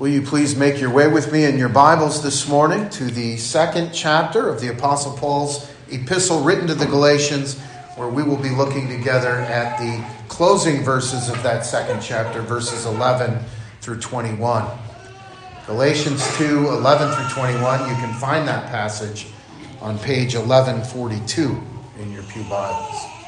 Will 0.00 0.08
you 0.08 0.22
please 0.22 0.56
make 0.56 0.80
your 0.80 0.88
way 0.88 1.08
with 1.08 1.30
me 1.30 1.44
in 1.44 1.58
your 1.58 1.68
Bibles 1.68 2.22
this 2.22 2.48
morning 2.48 2.88
to 2.88 3.04
the 3.04 3.36
second 3.36 3.92
chapter 3.92 4.48
of 4.48 4.58
the 4.58 4.68
Apostle 4.68 5.12
Paul's 5.12 5.70
epistle 5.90 6.42
written 6.42 6.66
to 6.68 6.74
the 6.74 6.86
Galatians, 6.86 7.60
where 7.96 8.08
we 8.08 8.22
will 8.22 8.38
be 8.38 8.48
looking 8.48 8.88
together 8.88 9.28
at 9.28 9.78
the 9.78 10.02
closing 10.26 10.82
verses 10.82 11.28
of 11.28 11.42
that 11.42 11.66
second 11.66 12.00
chapter, 12.00 12.40
verses 12.40 12.86
11 12.86 13.40
through 13.82 14.00
21. 14.00 14.66
Galatians 15.66 16.26
2 16.38 16.68
11 16.68 17.14
through 17.14 17.28
21. 17.42 17.80
You 17.80 17.94
can 17.96 18.18
find 18.18 18.48
that 18.48 18.70
passage 18.70 19.26
on 19.82 19.98
page 19.98 20.34
1142 20.34 21.62
in 21.98 22.10
your 22.10 22.22
Pew 22.22 22.42
Bibles. 22.44 23.19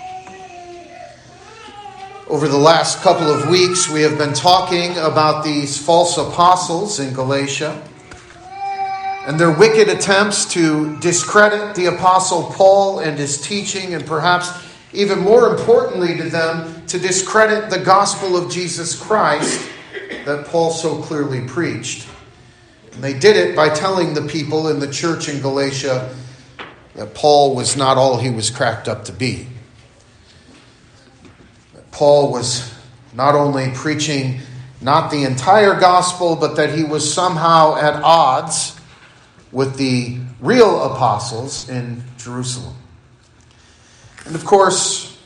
Over 2.32 2.48
the 2.48 2.56
last 2.56 3.02
couple 3.02 3.28
of 3.30 3.50
weeks, 3.50 3.90
we 3.90 4.00
have 4.00 4.16
been 4.16 4.32
talking 4.32 4.96
about 4.96 5.44
these 5.44 5.76
false 5.76 6.16
apostles 6.16 6.98
in 6.98 7.12
Galatia 7.12 7.86
and 9.26 9.38
their 9.38 9.50
wicked 9.50 9.90
attempts 9.90 10.46
to 10.54 10.98
discredit 11.00 11.74
the 11.74 11.94
apostle 11.94 12.44
Paul 12.44 13.00
and 13.00 13.18
his 13.18 13.38
teaching, 13.38 13.92
and 13.92 14.06
perhaps 14.06 14.50
even 14.94 15.18
more 15.18 15.54
importantly 15.54 16.16
to 16.16 16.30
them, 16.30 16.86
to 16.86 16.98
discredit 16.98 17.68
the 17.68 17.80
gospel 17.80 18.34
of 18.34 18.50
Jesus 18.50 18.98
Christ 18.98 19.68
that 20.24 20.46
Paul 20.46 20.70
so 20.70 21.02
clearly 21.02 21.46
preached. 21.46 22.08
And 22.92 23.04
they 23.04 23.12
did 23.12 23.36
it 23.36 23.54
by 23.54 23.68
telling 23.68 24.14
the 24.14 24.22
people 24.22 24.68
in 24.68 24.80
the 24.80 24.90
church 24.90 25.28
in 25.28 25.42
Galatia 25.42 26.16
that 26.94 27.12
Paul 27.12 27.54
was 27.54 27.76
not 27.76 27.98
all 27.98 28.16
he 28.16 28.30
was 28.30 28.48
cracked 28.48 28.88
up 28.88 29.04
to 29.04 29.12
be. 29.12 29.48
Paul 31.92 32.32
was 32.32 32.74
not 33.14 33.34
only 33.34 33.70
preaching 33.70 34.40
not 34.80 35.10
the 35.12 35.22
entire 35.22 35.78
gospel, 35.78 36.34
but 36.34 36.56
that 36.56 36.74
he 36.76 36.82
was 36.82 37.12
somehow 37.12 37.76
at 37.76 38.02
odds 38.02 38.76
with 39.52 39.76
the 39.76 40.18
real 40.40 40.82
apostles 40.82 41.68
in 41.68 42.02
Jerusalem. 42.18 42.74
And 44.24 44.34
of 44.34 44.44
course, 44.44 45.18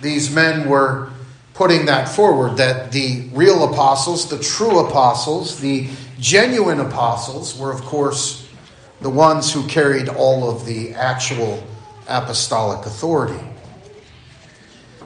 these 0.00 0.34
men 0.34 0.68
were 0.68 1.10
putting 1.54 1.86
that 1.86 2.08
forward 2.08 2.56
that 2.56 2.92
the 2.92 3.28
real 3.32 3.72
apostles, 3.72 4.28
the 4.28 4.38
true 4.38 4.86
apostles, 4.86 5.60
the 5.60 5.88
genuine 6.18 6.80
apostles 6.80 7.56
were, 7.58 7.72
of 7.72 7.82
course, 7.82 8.48
the 9.00 9.10
ones 9.10 9.52
who 9.52 9.66
carried 9.66 10.08
all 10.08 10.50
of 10.50 10.66
the 10.66 10.94
actual 10.94 11.62
apostolic 12.08 12.86
authority. 12.86 13.42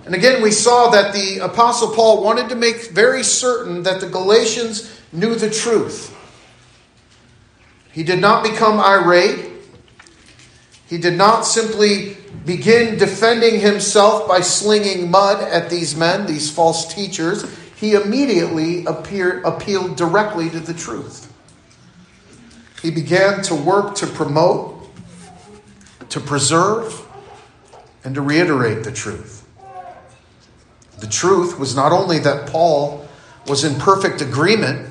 And 0.06 0.14
again, 0.14 0.42
we 0.42 0.50
saw 0.50 0.90
that 0.90 1.12
the 1.12 1.38
Apostle 1.38 1.94
Paul 1.94 2.22
wanted 2.22 2.48
to 2.48 2.56
make 2.56 2.90
very 2.90 3.22
certain 3.22 3.82
that 3.82 4.00
the 4.00 4.08
Galatians 4.08 5.00
knew 5.12 5.34
the 5.34 5.50
truth. 5.50 6.16
He 7.92 8.02
did 8.02 8.20
not 8.20 8.42
become 8.42 8.80
irate. 8.80 9.50
He 10.86 10.98
did 10.98 11.14
not 11.14 11.42
simply 11.42 12.16
begin 12.44 12.98
defending 12.98 13.60
himself 13.60 14.26
by 14.26 14.40
slinging 14.40 15.10
mud 15.10 15.42
at 15.42 15.70
these 15.70 15.96
men, 15.96 16.26
these 16.26 16.50
false 16.50 16.92
teachers. 16.92 17.44
He 17.76 17.94
immediately 17.94 18.84
appeared, 18.86 19.44
appealed 19.44 19.96
directly 19.96 20.50
to 20.50 20.60
the 20.60 20.74
truth. 20.74 21.32
He 22.82 22.90
began 22.90 23.42
to 23.42 23.54
work 23.54 23.94
to 23.96 24.06
promote, 24.06 24.88
to 26.08 26.20
preserve, 26.20 27.06
and 28.04 28.14
to 28.14 28.22
reiterate 28.22 28.84
the 28.84 28.92
truth. 28.92 29.39
The 31.00 31.06
truth 31.06 31.58
was 31.58 31.74
not 31.74 31.92
only 31.92 32.18
that 32.20 32.48
Paul 32.48 33.06
was 33.46 33.64
in 33.64 33.74
perfect 33.76 34.20
agreement 34.20 34.88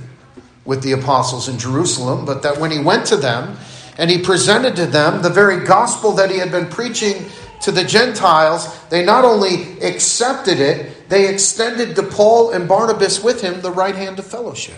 with 0.65 0.81
the 0.81 0.91
apostles 0.91 1.47
in 1.47 1.57
Jerusalem, 1.57 2.25
but 2.25 2.43
that 2.43 2.59
when 2.59 2.71
he 2.71 2.79
went 2.79 3.05
to 3.07 3.15
them 3.15 3.57
and 3.97 4.09
he 4.09 4.17
presented 4.17 4.75
to 4.77 4.85
them 4.85 5.21
the 5.21 5.29
very 5.29 5.65
gospel 5.65 6.11
that 6.13 6.31
he 6.31 6.37
had 6.37 6.51
been 6.51 6.67
preaching 6.67 7.25
to 7.61 7.71
the 7.71 7.83
Gentiles, 7.83 8.67
they 8.89 9.03
not 9.03 9.25
only 9.25 9.79
accepted 9.81 10.59
it, 10.59 11.09
they 11.09 11.27
extended 11.27 11.95
to 11.95 12.03
Paul 12.03 12.51
and 12.51 12.67
Barnabas 12.67 13.23
with 13.23 13.41
him 13.41 13.61
the 13.61 13.71
right 13.71 13.95
hand 13.95 14.17
of 14.19 14.25
fellowship. 14.25 14.77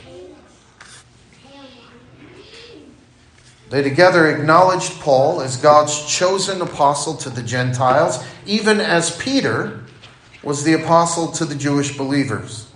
They 3.69 3.81
together 3.81 4.27
acknowledged 4.27 4.99
Paul 4.99 5.39
as 5.39 5.55
God's 5.55 6.05
chosen 6.05 6.61
apostle 6.61 7.15
to 7.17 7.29
the 7.29 7.41
Gentiles, 7.41 8.21
even 8.45 8.81
as 8.81 9.15
Peter 9.15 9.80
was 10.43 10.63
the 10.63 10.73
apostle 10.73 11.31
to 11.33 11.45
the 11.45 11.55
Jewish 11.55 11.97
believers. 11.97 12.67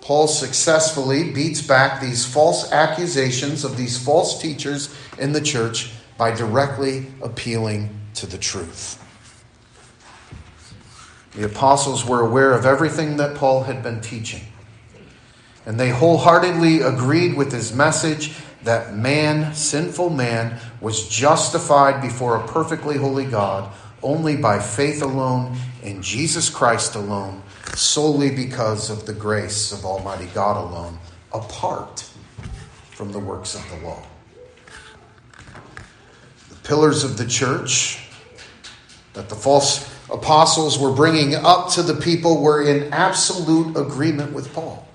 Paul 0.00 0.26
successfully 0.26 1.30
beats 1.30 1.62
back 1.62 2.00
these 2.00 2.26
false 2.26 2.70
accusations 2.72 3.64
of 3.64 3.76
these 3.76 3.96
false 3.96 4.40
teachers 4.40 4.94
in 5.18 5.32
the 5.32 5.40
church 5.40 5.92
by 6.18 6.34
directly 6.34 7.06
appealing 7.22 7.98
to 8.14 8.26
the 8.26 8.38
truth. 8.38 8.98
The 11.34 11.46
apostles 11.46 12.04
were 12.04 12.20
aware 12.20 12.52
of 12.52 12.66
everything 12.66 13.16
that 13.16 13.36
Paul 13.36 13.62
had 13.62 13.82
been 13.82 14.00
teaching, 14.00 14.42
and 15.64 15.80
they 15.80 15.90
wholeheartedly 15.90 16.80
agreed 16.82 17.36
with 17.36 17.52
his 17.52 17.72
message 17.72 18.34
that 18.64 18.94
man, 18.94 19.54
sinful 19.54 20.10
man, 20.10 20.60
was 20.80 21.08
justified 21.08 22.02
before 22.02 22.36
a 22.36 22.46
perfectly 22.46 22.98
holy 22.98 23.24
God 23.24 23.72
only 24.02 24.36
by 24.36 24.58
faith 24.58 25.02
alone 25.02 25.56
in 25.82 26.02
Jesus 26.02 26.50
Christ 26.50 26.94
alone, 26.94 27.42
solely 27.74 28.34
because 28.34 28.90
of 28.90 29.06
the 29.06 29.12
grace 29.12 29.72
of 29.72 29.84
Almighty 29.84 30.26
God 30.34 30.56
alone, 30.56 30.98
apart 31.32 32.08
from 32.90 33.12
the 33.12 33.18
works 33.18 33.54
of 33.54 33.68
the 33.70 33.86
law. 33.86 34.02
The 36.48 36.56
pillars 36.68 37.04
of 37.04 37.16
the 37.16 37.26
church 37.26 38.08
that 39.14 39.28
the 39.28 39.34
false 39.34 39.90
apostles 40.10 40.78
were 40.78 40.92
bringing 40.92 41.34
up 41.34 41.70
to 41.70 41.82
the 41.82 41.94
people 41.94 42.42
were 42.42 42.62
in 42.62 42.92
absolute 42.92 43.76
agreement 43.76 44.32
with 44.32 44.52
Paul. 44.52 44.86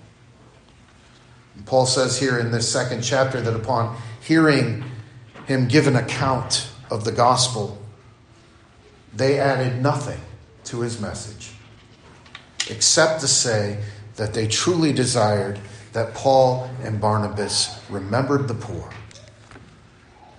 And 1.56 1.66
Paul 1.66 1.85
says 1.85 2.19
here 2.19 2.40
in 2.40 2.51
this 2.51 2.72
second 2.72 3.01
chapter 3.01 3.41
that 3.41 3.56
upon 3.56 3.97
hearing 4.22 4.84
him 5.47 5.67
give 5.67 5.88
an 5.88 5.96
account 5.96 6.69
of 6.90 7.03
the 7.03 7.12
gospel, 7.12 7.78
they 9.17 9.39
added 9.39 9.81
nothing 9.81 10.19
to 10.66 10.81
his 10.81 11.01
message 11.01 11.51
except 12.69 13.22
to 13.22 13.28
say 13.28 13.81
that 14.16 14.33
they 14.33 14.47
truly 14.47 14.91
desired 14.91 15.59
that 15.94 16.13
Paul 16.13 16.69
and 16.83 17.00
Barnabas 17.00 17.79
remembered 17.89 18.47
the 18.47 18.53
poor. 18.53 18.89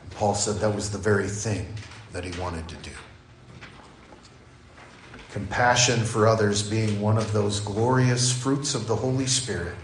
And 0.03 0.11
Paul 0.13 0.35
said 0.35 0.57
that 0.57 0.75
was 0.75 0.91
the 0.91 0.99
very 0.99 1.29
thing 1.29 1.75
that 2.13 2.25
he 2.25 2.39
wanted 2.41 2.69
to 2.69 2.77
do. 2.77 2.91
Compassion 5.33 6.05
for 6.05 6.27
others 6.27 6.69
being 6.69 7.01
one 7.01 7.19
of 7.19 7.33
those 7.33 7.61
glorious 7.61 8.33
fruits 8.33 8.75
of 8.75 8.87
the 8.87 8.97
Holy 8.97 9.27
Spirit 9.27 9.75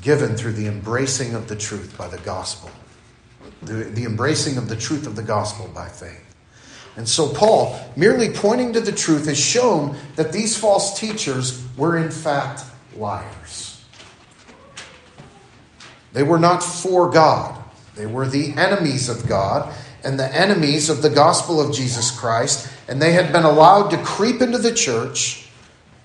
given 0.00 0.36
through 0.36 0.52
the 0.52 0.66
embracing 0.66 1.34
of 1.34 1.48
the 1.48 1.56
truth 1.56 1.96
by 1.98 2.08
the 2.08 2.18
gospel, 2.18 2.70
the, 3.62 3.74
the 3.74 4.04
embracing 4.04 4.56
of 4.56 4.68
the 4.68 4.76
truth 4.76 5.06
of 5.06 5.14
the 5.14 5.22
gospel 5.22 5.68
by 5.74 5.88
faith. 5.88 6.29
And 7.00 7.08
so, 7.08 7.30
Paul, 7.30 7.80
merely 7.96 8.28
pointing 8.28 8.74
to 8.74 8.80
the 8.82 8.92
truth, 8.92 9.24
has 9.24 9.40
shown 9.40 9.96
that 10.16 10.32
these 10.32 10.58
false 10.58 11.00
teachers 11.00 11.66
were 11.78 11.96
in 11.96 12.10
fact 12.10 12.62
liars. 12.94 13.82
They 16.12 16.22
were 16.22 16.38
not 16.38 16.62
for 16.62 17.10
God, 17.10 17.58
they 17.96 18.04
were 18.04 18.28
the 18.28 18.52
enemies 18.52 19.08
of 19.08 19.26
God 19.26 19.74
and 20.04 20.20
the 20.20 20.30
enemies 20.36 20.90
of 20.90 21.00
the 21.00 21.08
gospel 21.08 21.58
of 21.58 21.74
Jesus 21.74 22.10
Christ, 22.10 22.70
and 22.86 23.00
they 23.00 23.12
had 23.12 23.32
been 23.32 23.44
allowed 23.44 23.88
to 23.92 23.96
creep 24.02 24.42
into 24.42 24.58
the 24.58 24.74
church 24.74 25.48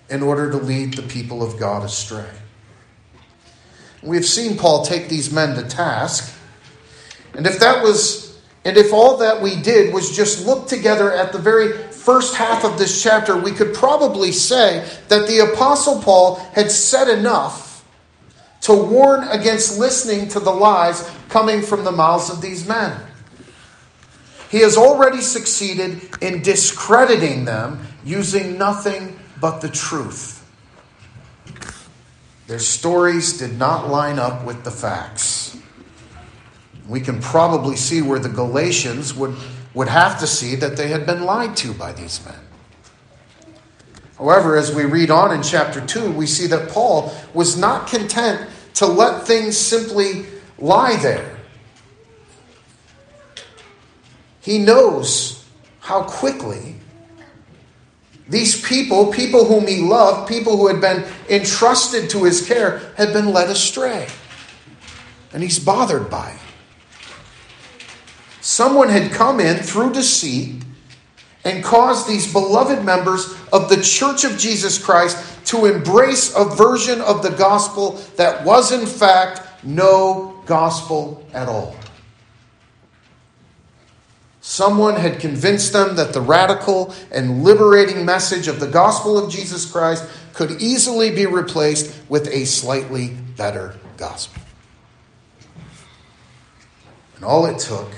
in 0.09 0.23
order 0.23 0.49
to 0.49 0.55
lead 0.55 0.93
the 0.93 1.01
people 1.01 1.43
of 1.43 1.59
God 1.59 1.83
astray. 1.83 2.31
We've 4.01 4.25
seen 4.25 4.55
Paul 4.55 4.85
take 4.85 5.09
these 5.09 5.29
men 5.29 5.57
to 5.57 5.63
task. 5.67 6.33
And 7.33 7.45
if 7.45 7.59
that 7.59 7.83
was 7.83 8.24
and 8.65 8.77
if 8.77 8.91
all 8.91 9.17
that 9.17 9.43
we 9.43 9.55
did 9.55 9.93
was 9.93 10.15
just 10.15 10.47
look 10.47 10.67
together 10.67 11.13
at 11.13 11.31
the 11.31 11.37
very 11.37 11.71
first 11.73 12.33
half 12.33 12.65
of 12.65 12.79
this 12.79 13.01
chapter, 13.01 13.37
we 13.37 13.51
could 13.51 13.75
probably 13.75 14.31
say 14.31 14.89
that 15.07 15.27
the 15.27 15.51
Apostle 15.53 16.01
Paul 16.01 16.37
had 16.53 16.71
said 16.71 17.07
enough 17.07 17.85
to 18.61 18.73
warn 18.73 19.27
against 19.27 19.77
listening 19.77 20.27
to 20.29 20.39
the 20.39 20.51
lies 20.51 21.07
coming 21.29 21.61
from 21.61 21.83
the 21.83 21.91
mouths 21.91 22.31
of 22.31 22.41
these 22.41 22.67
men. 22.67 22.99
He 24.49 24.61
has 24.61 24.77
already 24.77 25.21
succeeded 25.21 26.01
in 26.23 26.41
discrediting 26.41 27.45
them 27.45 27.85
using 28.03 28.57
nothing 28.57 29.19
but 29.39 29.59
the 29.59 29.69
truth. 29.69 30.41
Their 32.47 32.59
stories 32.59 33.37
did 33.37 33.59
not 33.59 33.89
line 33.89 34.17
up 34.17 34.43
with 34.43 34.63
the 34.63 34.71
facts 34.71 35.55
we 36.87 36.99
can 36.99 37.21
probably 37.21 37.75
see 37.75 38.01
where 38.01 38.19
the 38.19 38.29
Galatians 38.29 39.13
would, 39.13 39.35
would 39.73 39.87
have 39.87 40.19
to 40.19 40.27
see 40.27 40.55
that 40.55 40.77
they 40.77 40.87
had 40.87 41.05
been 41.05 41.23
lied 41.23 41.55
to 41.57 41.73
by 41.73 41.91
these 41.91 42.23
men. 42.25 42.39
However, 44.17 44.55
as 44.55 44.73
we 44.73 44.85
read 44.85 45.11
on 45.11 45.33
in 45.33 45.43
chapter 45.43 45.85
2, 45.85 46.11
we 46.11 46.25
see 46.25 46.47
that 46.47 46.69
Paul 46.69 47.13
was 47.33 47.57
not 47.57 47.87
content 47.87 48.49
to 48.75 48.85
let 48.85 49.25
things 49.27 49.57
simply 49.57 50.25
lie 50.57 50.95
there. 50.97 51.37
He 54.41 54.59
knows 54.59 55.43
how 55.79 56.03
quickly 56.03 56.75
these 58.27 58.61
people, 58.61 59.11
people 59.11 59.45
whom 59.45 59.67
he 59.67 59.81
loved, 59.81 60.27
people 60.27 60.57
who 60.57 60.67
had 60.67 60.81
been 60.81 61.05
entrusted 61.29 62.09
to 62.11 62.23
his 62.23 62.45
care, 62.45 62.79
had 62.95 63.13
been 63.13 63.33
led 63.33 63.49
astray. 63.49 64.07
And 65.33 65.43
he's 65.43 65.59
bothered 65.59 66.09
by 66.09 66.31
it. 66.31 66.44
Someone 68.45 68.89
had 68.89 69.11
come 69.11 69.39
in 69.39 69.57
through 69.57 69.91
deceit 69.91 70.61
and 71.45 71.63
caused 71.63 72.07
these 72.07 72.31
beloved 72.31 72.85
members 72.85 73.33
of 73.51 73.69
the 73.69 73.81
Church 73.81 74.23
of 74.23 74.37
Jesus 74.37 74.77
Christ 74.77 75.17
to 75.47 75.65
embrace 75.65 76.31
a 76.35 76.45
version 76.45 77.01
of 77.01 77.23
the 77.23 77.31
gospel 77.31 77.93
that 78.17 78.45
was, 78.45 78.71
in 78.71 78.85
fact, 78.85 79.41
no 79.63 80.43
gospel 80.45 81.27
at 81.33 81.47
all. 81.47 81.75
Someone 84.41 84.95
had 84.95 85.19
convinced 85.19 85.73
them 85.73 85.95
that 85.95 86.13
the 86.13 86.21
radical 86.21 86.93
and 87.11 87.43
liberating 87.43 88.05
message 88.05 88.47
of 88.47 88.59
the 88.59 88.67
gospel 88.67 89.17
of 89.17 89.31
Jesus 89.31 89.65
Christ 89.65 90.07
could 90.33 90.61
easily 90.61 91.09
be 91.09 91.25
replaced 91.25 91.99
with 92.09 92.27
a 92.27 92.45
slightly 92.45 93.17
better 93.37 93.73
gospel. 93.97 94.43
And 97.15 97.25
all 97.25 97.47
it 97.47 97.57
took 97.57 97.89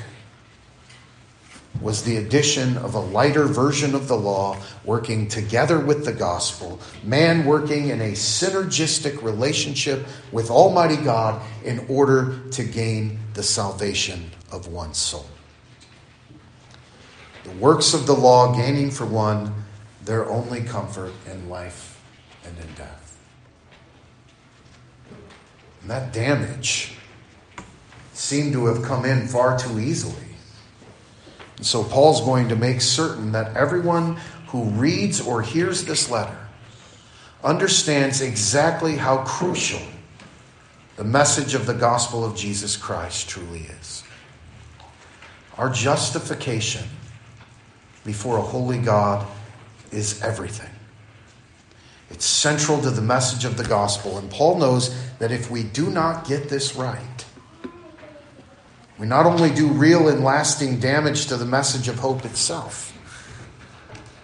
was 1.81 2.03
the 2.03 2.17
addition 2.17 2.77
of 2.77 2.95
a 2.95 2.99
lighter 2.99 3.45
version 3.45 3.93
of 3.93 4.07
the 4.07 4.17
law 4.17 4.57
working 4.83 5.27
together 5.27 5.79
with 5.79 6.05
the 6.05 6.13
gospel, 6.13 6.79
man 7.03 7.45
working 7.45 7.89
in 7.89 8.01
a 8.01 8.11
synergistic 8.11 9.21
relationship 9.21 10.05
with 10.31 10.49
Almighty 10.49 10.97
God 10.97 11.41
in 11.63 11.85
order 11.87 12.39
to 12.51 12.63
gain 12.63 13.19
the 13.33 13.43
salvation 13.43 14.31
of 14.51 14.67
one's 14.67 14.97
soul. 14.97 15.27
The 17.43 17.51
works 17.51 17.93
of 17.93 18.05
the 18.05 18.15
law 18.15 18.55
gaining 18.55 18.91
for 18.91 19.05
one 19.05 19.53
their 20.03 20.29
only 20.29 20.61
comfort 20.61 21.13
in 21.29 21.49
life 21.49 22.01
and 22.45 22.57
in 22.57 22.73
death. 22.75 23.17
And 25.81 25.91
that 25.91 26.13
damage 26.13 26.93
seemed 28.13 28.53
to 28.53 28.65
have 28.65 28.83
come 28.83 29.05
in 29.05 29.27
far 29.27 29.57
too 29.59 29.79
easily. 29.79 30.15
So 31.61 31.83
Paul's 31.83 32.21
going 32.21 32.49
to 32.49 32.55
make 32.55 32.81
certain 32.81 33.31
that 33.31 33.55
everyone 33.55 34.19
who 34.47 34.63
reads 34.63 35.19
or 35.19 35.41
hears 35.41 35.85
this 35.85 36.09
letter 36.09 36.37
understands 37.43 38.21
exactly 38.21 38.95
how 38.95 39.23
crucial 39.23 39.81
the 40.95 41.03
message 41.03 41.53
of 41.53 41.65
the 41.65 41.73
gospel 41.73 42.25
of 42.25 42.35
Jesus 42.35 42.75
Christ 42.75 43.29
truly 43.29 43.61
is. 43.79 44.03
Our 45.57 45.69
justification 45.69 46.85
before 48.05 48.37
a 48.37 48.41
holy 48.41 48.79
God 48.79 49.27
is 49.91 50.21
everything. 50.21 50.69
It's 52.09 52.25
central 52.25 52.81
to 52.81 52.89
the 52.89 53.01
message 53.01 53.45
of 53.45 53.57
the 53.57 53.63
gospel. 53.63 54.17
And 54.17 54.29
Paul 54.29 54.57
knows 54.59 54.95
that 55.19 55.31
if 55.31 55.51
we 55.51 55.63
do 55.63 55.89
not 55.89 56.27
get 56.27 56.49
this 56.49 56.75
right, 56.75 57.25
we 58.99 59.05
not 59.05 59.25
only 59.25 59.51
do 59.51 59.67
real 59.67 60.09
and 60.09 60.23
lasting 60.23 60.79
damage 60.79 61.27
to 61.27 61.37
the 61.37 61.45
message 61.45 61.87
of 61.87 61.99
hope 61.99 62.25
itself, 62.25 62.93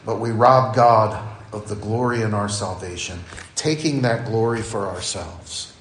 but 0.05 0.19
we 0.19 0.31
rob 0.31 0.75
God 0.75 1.29
of 1.53 1.69
the 1.69 1.75
glory 1.75 2.21
in 2.21 2.33
our 2.33 2.49
salvation, 2.49 3.19
taking 3.55 4.01
that 4.01 4.25
glory 4.25 4.61
for 4.61 4.87
ourselves, 4.87 5.73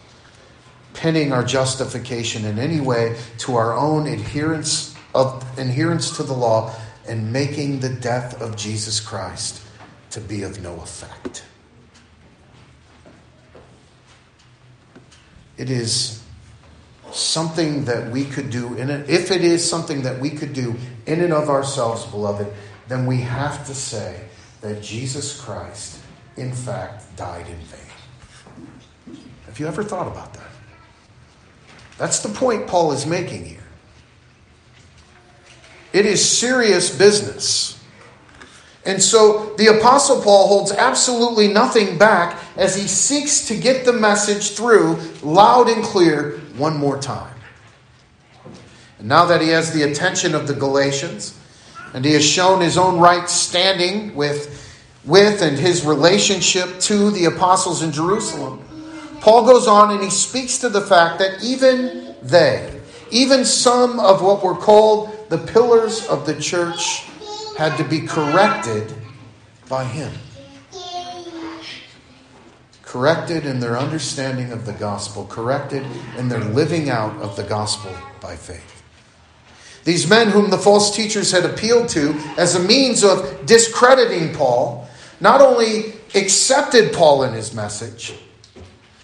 pinning 0.92 1.32
our 1.32 1.42
justification 1.42 2.44
in 2.44 2.58
any 2.58 2.80
way 2.80 3.16
to 3.38 3.56
our 3.56 3.74
own 3.74 4.06
adherence 4.06 4.94
of 5.14 5.42
adherence 5.58 6.16
to 6.16 6.22
the 6.22 6.32
law 6.32 6.74
and 7.06 7.32
making 7.32 7.80
the 7.80 7.88
death 7.88 8.40
of 8.40 8.56
Jesus 8.56 9.00
Christ 9.00 9.62
to 10.10 10.20
be 10.20 10.42
of 10.42 10.62
no 10.62 10.74
effect. 10.80 11.44
It 15.56 15.70
is 15.70 16.21
something 17.14 17.84
that 17.86 18.10
we 18.10 18.24
could 18.24 18.50
do 18.50 18.74
in 18.74 18.90
it, 18.90 19.08
if 19.08 19.30
it 19.30 19.42
is 19.42 19.68
something 19.68 20.02
that 20.02 20.20
we 20.20 20.30
could 20.30 20.52
do 20.52 20.74
in 21.06 21.20
and 21.20 21.32
of 21.32 21.48
ourselves, 21.48 22.04
beloved, 22.06 22.52
then 22.88 23.06
we 23.06 23.18
have 23.18 23.66
to 23.66 23.74
say 23.74 24.24
that 24.60 24.82
Jesus 24.82 25.40
Christ, 25.40 25.98
in 26.36 26.52
fact, 26.52 27.16
died 27.16 27.46
in 27.48 27.56
vain. 27.56 29.16
Have 29.46 29.58
you 29.58 29.66
ever 29.66 29.82
thought 29.82 30.06
about 30.06 30.34
that? 30.34 30.50
That's 31.98 32.20
the 32.20 32.28
point 32.28 32.66
Paul 32.66 32.92
is 32.92 33.06
making 33.06 33.44
here. 33.44 33.58
It 35.92 36.06
is 36.06 36.26
serious 36.26 36.96
business. 36.96 37.78
And 38.84 39.00
so 39.00 39.54
the 39.58 39.78
Apostle 39.78 40.20
Paul 40.22 40.48
holds 40.48 40.72
absolutely 40.72 41.48
nothing 41.48 41.98
back 41.98 42.42
as 42.56 42.74
he 42.74 42.88
seeks 42.88 43.46
to 43.48 43.56
get 43.56 43.84
the 43.84 43.92
message 43.92 44.52
through 44.52 44.98
loud 45.22 45.68
and 45.68 45.84
clear 45.84 46.41
one 46.56 46.76
more 46.76 46.98
time. 46.98 47.34
And 48.98 49.08
now 49.08 49.24
that 49.26 49.40
he 49.40 49.48
has 49.48 49.72
the 49.72 49.82
attention 49.82 50.34
of 50.34 50.46
the 50.46 50.54
Galatians, 50.54 51.38
and 51.94 52.04
he 52.04 52.12
has 52.12 52.24
shown 52.24 52.60
his 52.60 52.78
own 52.78 52.98
right 52.98 53.28
standing 53.28 54.14
with, 54.14 54.80
with 55.04 55.42
and 55.42 55.58
his 55.58 55.84
relationship 55.84 56.80
to 56.80 57.10
the 57.10 57.26
apostles 57.26 57.82
in 57.82 57.92
Jerusalem, 57.92 58.64
Paul 59.20 59.46
goes 59.46 59.66
on 59.68 59.92
and 59.92 60.02
he 60.02 60.10
speaks 60.10 60.58
to 60.58 60.68
the 60.68 60.80
fact 60.80 61.18
that 61.18 61.42
even 61.44 62.16
they, 62.22 62.80
even 63.10 63.44
some 63.44 64.00
of 64.00 64.22
what 64.22 64.42
were 64.42 64.56
called 64.56 65.28
the 65.28 65.38
pillars 65.38 66.06
of 66.06 66.26
the 66.26 66.40
church, 66.40 67.04
had 67.56 67.76
to 67.76 67.84
be 67.84 68.00
corrected 68.00 68.92
by 69.68 69.84
him 69.84 70.12
corrected 72.92 73.46
in 73.46 73.58
their 73.58 73.78
understanding 73.78 74.52
of 74.52 74.66
the 74.66 74.72
gospel, 74.74 75.24
corrected 75.24 75.82
in 76.18 76.28
their 76.28 76.44
living 76.44 76.90
out 76.90 77.16
of 77.22 77.34
the 77.36 77.42
gospel 77.42 77.90
by 78.20 78.36
faith. 78.36 78.82
These 79.84 80.10
men, 80.10 80.28
whom 80.28 80.50
the 80.50 80.58
false 80.58 80.94
teachers 80.94 81.32
had 81.32 81.46
appealed 81.46 81.88
to 81.88 82.12
as 82.36 82.54
a 82.54 82.60
means 82.60 83.02
of 83.02 83.46
discrediting 83.46 84.34
Paul, 84.34 84.86
not 85.22 85.40
only 85.40 85.94
accepted 86.14 86.92
Paul 86.92 87.22
in 87.22 87.32
his 87.32 87.54
message, 87.54 88.12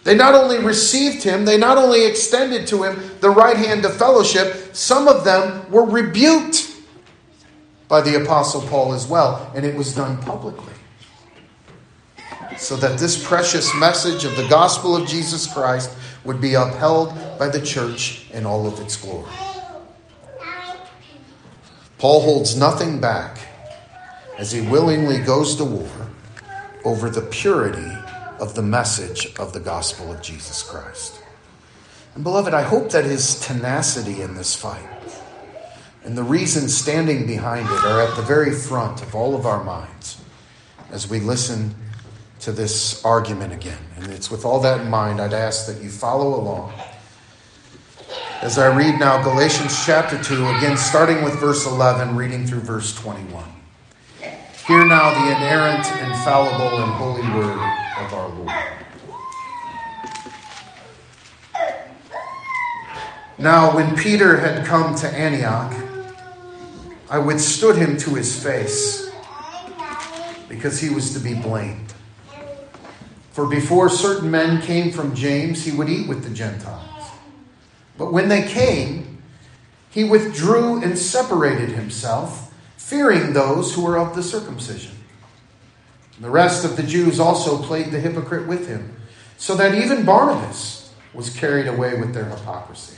they 0.04 0.14
not 0.14 0.34
only 0.34 0.58
received 0.58 1.22
him, 1.22 1.46
they 1.46 1.56
not 1.56 1.78
only 1.78 2.04
extended 2.04 2.66
to 2.66 2.82
him 2.82 3.00
the 3.20 3.30
right 3.30 3.56
hand 3.56 3.86
of 3.86 3.96
fellowship, 3.96 4.76
some 4.76 5.08
of 5.08 5.24
them 5.24 5.70
were 5.70 5.86
rebuked 5.86 6.76
by 7.88 8.02
the 8.02 8.22
Apostle 8.22 8.60
Paul 8.60 8.92
as 8.92 9.06
well, 9.06 9.50
and 9.54 9.64
it 9.64 9.74
was 9.74 9.94
done 9.94 10.18
publicly 10.18 10.74
so 12.58 12.76
that 12.76 12.98
this 12.98 13.22
precious 13.24 13.74
message 13.74 14.24
of 14.24 14.36
the 14.36 14.46
gospel 14.48 14.96
of 14.96 15.08
Jesus 15.08 15.52
Christ 15.52 15.90
would 16.24 16.40
be 16.40 16.54
upheld 16.54 17.14
by 17.38 17.48
the 17.48 17.60
church 17.60 18.28
in 18.32 18.44
all 18.44 18.66
of 18.66 18.80
its 18.80 18.96
glory. 18.96 19.30
Paul 21.98 22.20
holds 22.20 22.56
nothing 22.56 23.00
back 23.00 23.38
as 24.36 24.52
he 24.52 24.60
willingly 24.60 25.18
goes 25.18 25.56
to 25.56 25.64
war 25.64 26.10
over 26.84 27.10
the 27.10 27.22
purity 27.22 27.92
of 28.38 28.54
the 28.54 28.62
message 28.62 29.34
of 29.38 29.52
the 29.52 29.60
gospel 29.60 30.12
of 30.12 30.22
Jesus 30.22 30.62
Christ. 30.62 31.20
And 32.14 32.22
beloved, 32.22 32.54
I 32.54 32.62
hope 32.62 32.90
that 32.90 33.04
his 33.04 33.40
tenacity 33.40 34.22
in 34.22 34.34
this 34.34 34.54
fight 34.54 34.88
and 36.04 36.16
the 36.16 36.22
reasons 36.22 36.76
standing 36.76 37.26
behind 37.26 37.68
it 37.68 37.84
are 37.84 38.00
at 38.00 38.16
the 38.16 38.22
very 38.22 38.52
front 38.52 39.02
of 39.02 39.14
all 39.14 39.34
of 39.34 39.44
our 39.44 39.62
minds 39.62 40.20
as 40.90 41.10
we 41.10 41.20
listen 41.20 41.74
to 42.40 42.52
this 42.52 43.04
argument 43.04 43.52
again. 43.52 43.78
And 43.96 44.12
it's 44.12 44.30
with 44.30 44.44
all 44.44 44.60
that 44.60 44.80
in 44.80 44.90
mind, 44.90 45.20
I'd 45.20 45.32
ask 45.32 45.66
that 45.66 45.82
you 45.82 45.90
follow 45.90 46.40
along. 46.40 46.72
As 48.40 48.56
I 48.56 48.74
read 48.74 49.00
now 49.00 49.22
Galatians 49.22 49.84
chapter 49.84 50.22
2, 50.22 50.34
again 50.34 50.76
starting 50.76 51.24
with 51.24 51.38
verse 51.40 51.66
11, 51.66 52.14
reading 52.14 52.46
through 52.46 52.60
verse 52.60 52.94
21. 52.94 53.44
Hear 54.68 54.84
now 54.86 55.14
the 55.14 55.36
inerrant, 55.36 55.86
infallible, 56.08 56.82
and 56.82 56.92
holy 56.92 57.22
word 57.22 57.58
of 57.98 58.12
our 58.14 58.28
Lord. 58.28 58.52
Now, 63.38 63.74
when 63.74 63.96
Peter 63.96 64.36
had 64.36 64.66
come 64.66 64.94
to 64.96 65.08
Antioch, 65.08 65.74
I 67.08 67.18
withstood 67.18 67.76
him 67.76 67.96
to 67.98 68.14
his 68.14 68.42
face 68.42 69.10
because 70.48 70.80
he 70.80 70.90
was 70.90 71.14
to 71.14 71.20
be 71.20 71.34
blamed. 71.34 71.94
For 73.38 73.46
before 73.46 73.88
certain 73.88 74.32
men 74.32 74.60
came 74.62 74.90
from 74.90 75.14
James, 75.14 75.64
he 75.64 75.70
would 75.70 75.88
eat 75.88 76.08
with 76.08 76.24
the 76.24 76.30
Gentiles. 76.30 77.08
But 77.96 78.12
when 78.12 78.28
they 78.28 78.42
came, 78.42 79.22
he 79.90 80.02
withdrew 80.02 80.82
and 80.82 80.98
separated 80.98 81.68
himself, 81.68 82.52
fearing 82.76 83.34
those 83.34 83.72
who 83.72 83.84
were 83.84 83.96
of 83.96 84.16
the 84.16 84.24
circumcision. 84.24 84.90
The 86.20 86.28
rest 86.28 86.64
of 86.64 86.76
the 86.76 86.82
Jews 86.82 87.20
also 87.20 87.62
played 87.62 87.92
the 87.92 88.00
hypocrite 88.00 88.48
with 88.48 88.66
him, 88.66 88.96
so 89.36 89.54
that 89.54 89.72
even 89.72 90.04
Barnabas 90.04 90.92
was 91.14 91.30
carried 91.30 91.68
away 91.68 91.94
with 91.94 92.14
their 92.14 92.24
hypocrisy. 92.24 92.96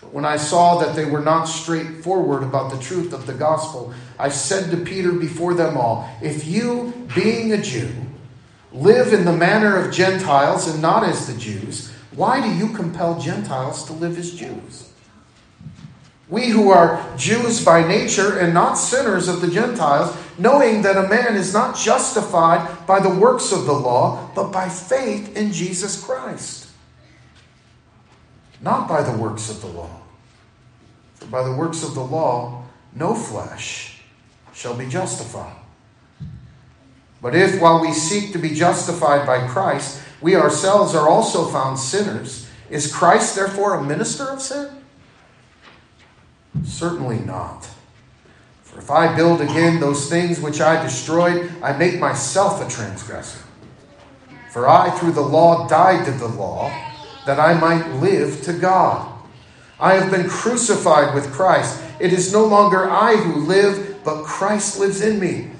But 0.00 0.12
when 0.12 0.24
I 0.24 0.38
saw 0.38 0.80
that 0.80 0.96
they 0.96 1.04
were 1.04 1.20
not 1.20 1.44
straightforward 1.44 2.42
about 2.42 2.72
the 2.72 2.80
truth 2.80 3.12
of 3.12 3.28
the 3.28 3.34
gospel, 3.34 3.94
I 4.18 4.28
said 4.28 4.72
to 4.72 4.76
Peter 4.78 5.12
before 5.12 5.54
them 5.54 5.76
all, 5.76 6.10
If 6.20 6.48
you, 6.48 7.06
being 7.14 7.52
a 7.52 7.62
Jew, 7.62 7.92
live 8.72 9.12
in 9.12 9.24
the 9.24 9.32
manner 9.32 9.76
of 9.76 9.92
Gentiles 9.92 10.68
and 10.68 10.80
not 10.80 11.04
as 11.04 11.26
the 11.26 11.38
Jews, 11.38 11.90
why 12.12 12.40
do 12.40 12.54
you 12.54 12.74
compel 12.74 13.20
Gentiles 13.20 13.84
to 13.86 13.92
live 13.92 14.18
as 14.18 14.34
Jews? 14.34 14.90
We 16.28 16.48
who 16.48 16.70
are 16.70 17.04
Jews 17.16 17.64
by 17.64 17.86
nature 17.86 18.38
and 18.38 18.54
not 18.54 18.74
sinners 18.74 19.26
of 19.26 19.40
the 19.40 19.50
Gentiles, 19.50 20.16
knowing 20.38 20.82
that 20.82 20.96
a 20.96 21.08
man 21.08 21.34
is 21.34 21.52
not 21.52 21.76
justified 21.76 22.86
by 22.86 23.00
the 23.00 23.12
works 23.12 23.50
of 23.50 23.66
the 23.66 23.72
law, 23.72 24.30
but 24.34 24.52
by 24.52 24.68
faith 24.68 25.36
in 25.36 25.52
Jesus 25.52 26.02
Christ. 26.02 26.68
Not 28.60 28.88
by 28.88 29.02
the 29.02 29.16
works 29.16 29.50
of 29.50 29.60
the 29.60 29.66
law. 29.66 29.90
For 31.14 31.26
by 31.26 31.42
the 31.42 31.56
works 31.56 31.82
of 31.82 31.94
the 31.94 32.04
law, 32.04 32.64
no 32.94 33.14
flesh 33.14 34.00
shall 34.52 34.76
be 34.76 34.86
justified. 34.86 35.59
But 37.22 37.34
if, 37.34 37.60
while 37.60 37.80
we 37.80 37.92
seek 37.92 38.32
to 38.32 38.38
be 38.38 38.54
justified 38.54 39.26
by 39.26 39.46
Christ, 39.46 40.02
we 40.20 40.36
ourselves 40.36 40.94
are 40.94 41.08
also 41.08 41.46
found 41.46 41.78
sinners, 41.78 42.48
is 42.70 42.92
Christ 42.92 43.34
therefore 43.34 43.74
a 43.74 43.82
minister 43.82 44.24
of 44.24 44.40
sin? 44.40 44.70
Certainly 46.64 47.20
not. 47.20 47.68
For 48.62 48.78
if 48.78 48.90
I 48.90 49.14
build 49.16 49.40
again 49.40 49.80
those 49.80 50.08
things 50.08 50.40
which 50.40 50.60
I 50.60 50.82
destroyed, 50.82 51.50
I 51.62 51.76
make 51.76 51.98
myself 51.98 52.64
a 52.64 52.70
transgressor. 52.70 53.44
For 54.50 54.68
I, 54.68 54.90
through 54.90 55.12
the 55.12 55.20
law, 55.20 55.66
died 55.68 56.04
to 56.06 56.12
the 56.12 56.28
law, 56.28 56.70
that 57.26 57.38
I 57.38 57.54
might 57.54 58.00
live 58.00 58.42
to 58.42 58.52
God. 58.52 59.06
I 59.78 59.94
have 59.94 60.10
been 60.10 60.28
crucified 60.28 61.14
with 61.14 61.32
Christ. 61.32 61.82
It 61.98 62.12
is 62.12 62.32
no 62.32 62.44
longer 62.44 62.88
I 62.88 63.16
who 63.16 63.40
live, 63.46 64.00
but 64.04 64.24
Christ 64.24 64.78
lives 64.78 65.00
in 65.00 65.18
me. 65.18 65.50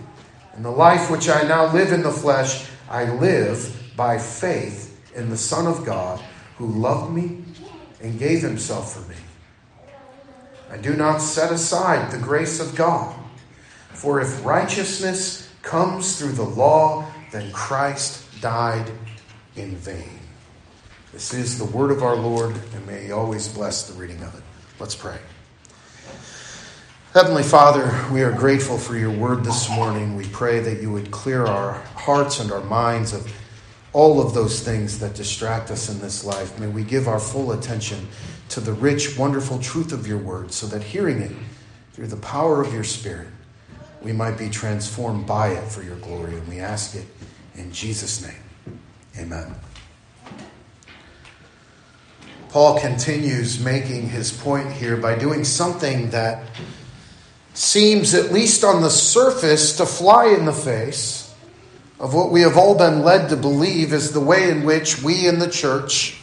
And 0.55 0.65
the 0.65 0.71
life 0.71 1.11
which 1.11 1.29
I 1.29 1.43
now 1.43 1.73
live 1.73 1.93
in 1.93 2.03
the 2.03 2.11
flesh, 2.11 2.69
I 2.89 3.11
live 3.11 3.93
by 3.97 4.19
faith 4.19 4.99
in 5.15 5.31
the 5.31 5.37
Son 5.37 5.67
of 5.67 5.85
God, 5.85 6.21
who 6.57 6.67
loved 6.67 7.13
me 7.13 7.45
and 8.03 8.19
gave 8.19 8.43
himself 8.43 8.95
for 8.95 9.09
me. 9.09 9.17
I 10.71 10.77
do 10.77 10.95
not 10.95 11.19
set 11.19 11.53
aside 11.53 12.11
the 12.11 12.19
grace 12.19 12.61
of 12.61 12.77
God. 12.77 13.15
For 13.93 14.21
if 14.21 14.45
righteousness 14.45 15.51
comes 15.63 16.19
through 16.19 16.33
the 16.33 16.43
law, 16.43 17.07
then 17.33 17.51
Christ 17.53 18.41
died 18.41 18.91
in 19.57 19.77
vain. 19.77 20.21
This 21.13 21.35
is 21.35 21.59
the 21.59 21.65
word 21.65 21.91
of 21.91 22.03
our 22.03 22.17
Lord, 22.17 22.57
and 22.75 22.87
may 22.87 23.07
He 23.07 23.13
always 23.13 23.49
bless 23.49 23.89
the 23.89 23.99
reading 23.99 24.23
of 24.23 24.35
it. 24.37 24.43
Let's 24.79 24.95
pray. 24.95 25.19
Heavenly 27.13 27.43
Father, 27.43 27.93
we 28.13 28.23
are 28.23 28.31
grateful 28.31 28.79
for 28.79 28.97
your 28.97 29.11
word 29.11 29.43
this 29.43 29.69
morning. 29.69 30.15
We 30.15 30.29
pray 30.29 30.61
that 30.61 30.81
you 30.81 30.93
would 30.93 31.11
clear 31.11 31.45
our 31.45 31.73
hearts 31.97 32.39
and 32.39 32.53
our 32.53 32.61
minds 32.61 33.13
of 33.13 33.35
all 33.93 34.25
of 34.25 34.33
those 34.33 34.61
things 34.61 35.01
that 35.01 35.15
distract 35.15 35.73
us 35.73 35.89
in 35.89 35.99
this 35.99 36.25
life. 36.25 36.57
May 36.61 36.69
we 36.69 36.85
give 36.85 37.09
our 37.09 37.19
full 37.19 37.51
attention 37.51 38.07
to 38.51 38.61
the 38.61 38.73
rich, 38.73 39.19
wonderful 39.19 39.59
truth 39.59 39.91
of 39.93 40.07
your 40.07 40.19
word, 40.19 40.53
so 40.53 40.69
that 40.69 40.85
hearing 40.85 41.21
it 41.21 41.33
through 41.95 42.07
the 42.07 42.17
power 42.19 42.63
of 42.63 42.73
your 42.73 42.85
Spirit, 42.85 43.27
we 44.03 44.13
might 44.13 44.39
be 44.39 44.49
transformed 44.49 45.27
by 45.27 45.49
it 45.49 45.65
for 45.65 45.83
your 45.83 45.97
glory. 45.97 46.35
And 46.35 46.47
we 46.47 46.61
ask 46.61 46.95
it 46.95 47.07
in 47.57 47.73
Jesus' 47.73 48.25
name. 48.25 48.79
Amen. 49.19 49.53
Paul 52.51 52.79
continues 52.79 53.59
making 53.59 54.11
his 54.11 54.31
point 54.31 54.71
here 54.71 54.97
by 54.97 55.19
doing 55.19 55.43
something 55.43 56.11
that 56.11 56.45
seems, 57.55 58.15
at 58.15 58.33
least 58.33 58.65
on 58.65 58.83
the 58.83 58.91
surface, 58.91 59.77
to 59.77 59.87
fly 59.87 60.27
in 60.27 60.45
the 60.45 60.53
face 60.53 61.35
of 61.99 62.15
what 62.15 62.31
we 62.31 62.41
have 62.41 62.57
all 62.57 62.75
been 62.75 63.03
led 63.03 63.29
to 63.29 63.37
believe 63.37 63.93
is 63.93 64.13
the 64.13 64.21
way 64.21 64.51
in 64.51 64.65
which 64.65 65.03
we 65.03 65.27
in 65.29 65.39
the 65.39 65.51
church 65.51 66.19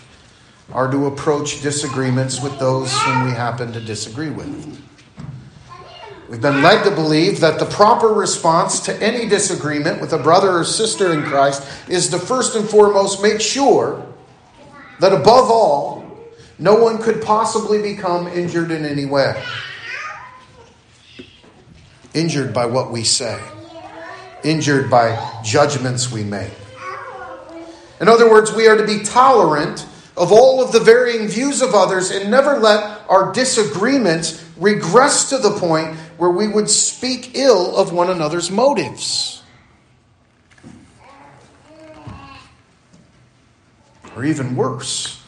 are 0.74 0.90
to 0.90 1.06
approach 1.06 1.62
disagreements 1.62 2.42
with 2.42 2.58
those 2.60 2.92
whom 3.02 3.26
we 3.26 3.32
happen 3.32 3.72
to 3.72 3.80
disagree 3.80 4.32
with. 4.32 4.84
We've 6.30 6.42
been 6.42 6.62
led 6.62 6.84
to 6.84 6.92
believe 6.92 7.40
that 7.40 7.58
the 7.58 7.66
proper 7.66 8.08
response 8.08 8.82
to 8.82 9.02
any 9.02 9.30
disagreement 9.30 10.02
with 10.02 10.12
a 10.12 10.18
brother 10.18 10.58
or 10.58 10.66
sister 10.66 11.14
in 11.14 11.24
Christ 11.24 11.66
is 11.88 12.10
to 12.10 12.20
first 12.20 12.56
and 12.56 12.68
foremost 12.68 13.22
make 13.22 13.40
sure 13.40 14.06
that 15.00 15.14
above 15.14 15.50
all, 15.50 16.04
no 16.60 16.76
one 16.76 17.02
could 17.02 17.22
possibly 17.22 17.82
become 17.82 18.28
injured 18.28 18.72
in 18.72 18.84
any 18.84 19.06
way. 19.06 19.42
Injured 22.18 22.52
by 22.52 22.66
what 22.66 22.90
we 22.90 23.04
say, 23.04 23.40
injured 24.44 24.90
by 24.90 25.40
judgments 25.44 26.12
we 26.12 26.24
make. 26.24 26.52
In 28.02 28.08
other 28.08 28.28
words, 28.28 28.52
we 28.52 28.68
are 28.68 28.76
to 28.76 28.88
be 28.88 29.04
tolerant 29.04 29.86
of 30.18 30.32
all 30.32 30.60
of 30.60 30.72
the 30.72 30.80
varying 30.80 31.28
views 31.28 31.62
of 31.62 31.76
others 31.76 32.10
and 32.10 32.32
never 32.32 32.58
let 32.58 33.02
our 33.08 33.32
disagreements 33.34 34.44
regress 34.58 35.30
to 35.30 35.38
the 35.38 35.52
point 35.60 35.96
where 36.18 36.32
we 36.32 36.48
would 36.48 36.72
speak 36.72 37.36
ill 37.36 37.78
of 37.78 37.94
one 37.94 38.10
another's 38.10 38.50
motives. 38.50 39.44
Or 44.16 44.26
even 44.26 44.56
worse, 44.56 45.22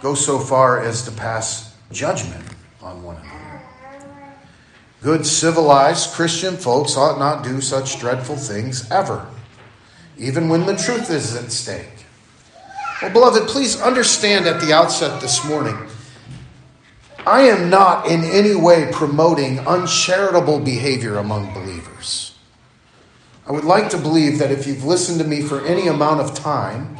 go 0.00 0.14
so 0.14 0.38
far 0.38 0.80
as 0.80 1.02
to 1.02 1.10
pass 1.10 1.76
judgment 1.92 2.46
on 2.80 3.02
one 3.02 3.16
another. 3.16 3.37
Good, 5.02 5.26
civilized 5.26 6.12
Christian 6.12 6.56
folks 6.56 6.96
ought 6.96 7.18
not 7.18 7.44
do 7.44 7.60
such 7.60 8.00
dreadful 8.00 8.36
things 8.36 8.90
ever, 8.90 9.26
even 10.16 10.48
when 10.48 10.66
the 10.66 10.76
truth 10.76 11.08
is 11.10 11.36
at 11.36 11.52
stake. 11.52 12.06
Well, 13.00 13.12
beloved, 13.12 13.48
please 13.48 13.80
understand 13.80 14.46
at 14.46 14.60
the 14.60 14.72
outset 14.72 15.20
this 15.20 15.44
morning 15.44 15.76
I 17.24 17.42
am 17.42 17.68
not 17.68 18.06
in 18.06 18.24
any 18.24 18.54
way 18.54 18.88
promoting 18.90 19.60
uncharitable 19.60 20.60
behavior 20.60 21.18
among 21.18 21.52
believers. 21.52 22.34
I 23.46 23.52
would 23.52 23.64
like 23.64 23.90
to 23.90 23.98
believe 23.98 24.38
that 24.38 24.50
if 24.50 24.66
you've 24.66 24.84
listened 24.84 25.20
to 25.20 25.26
me 25.26 25.42
for 25.42 25.64
any 25.64 25.88
amount 25.88 26.20
of 26.20 26.34
time, 26.34 26.96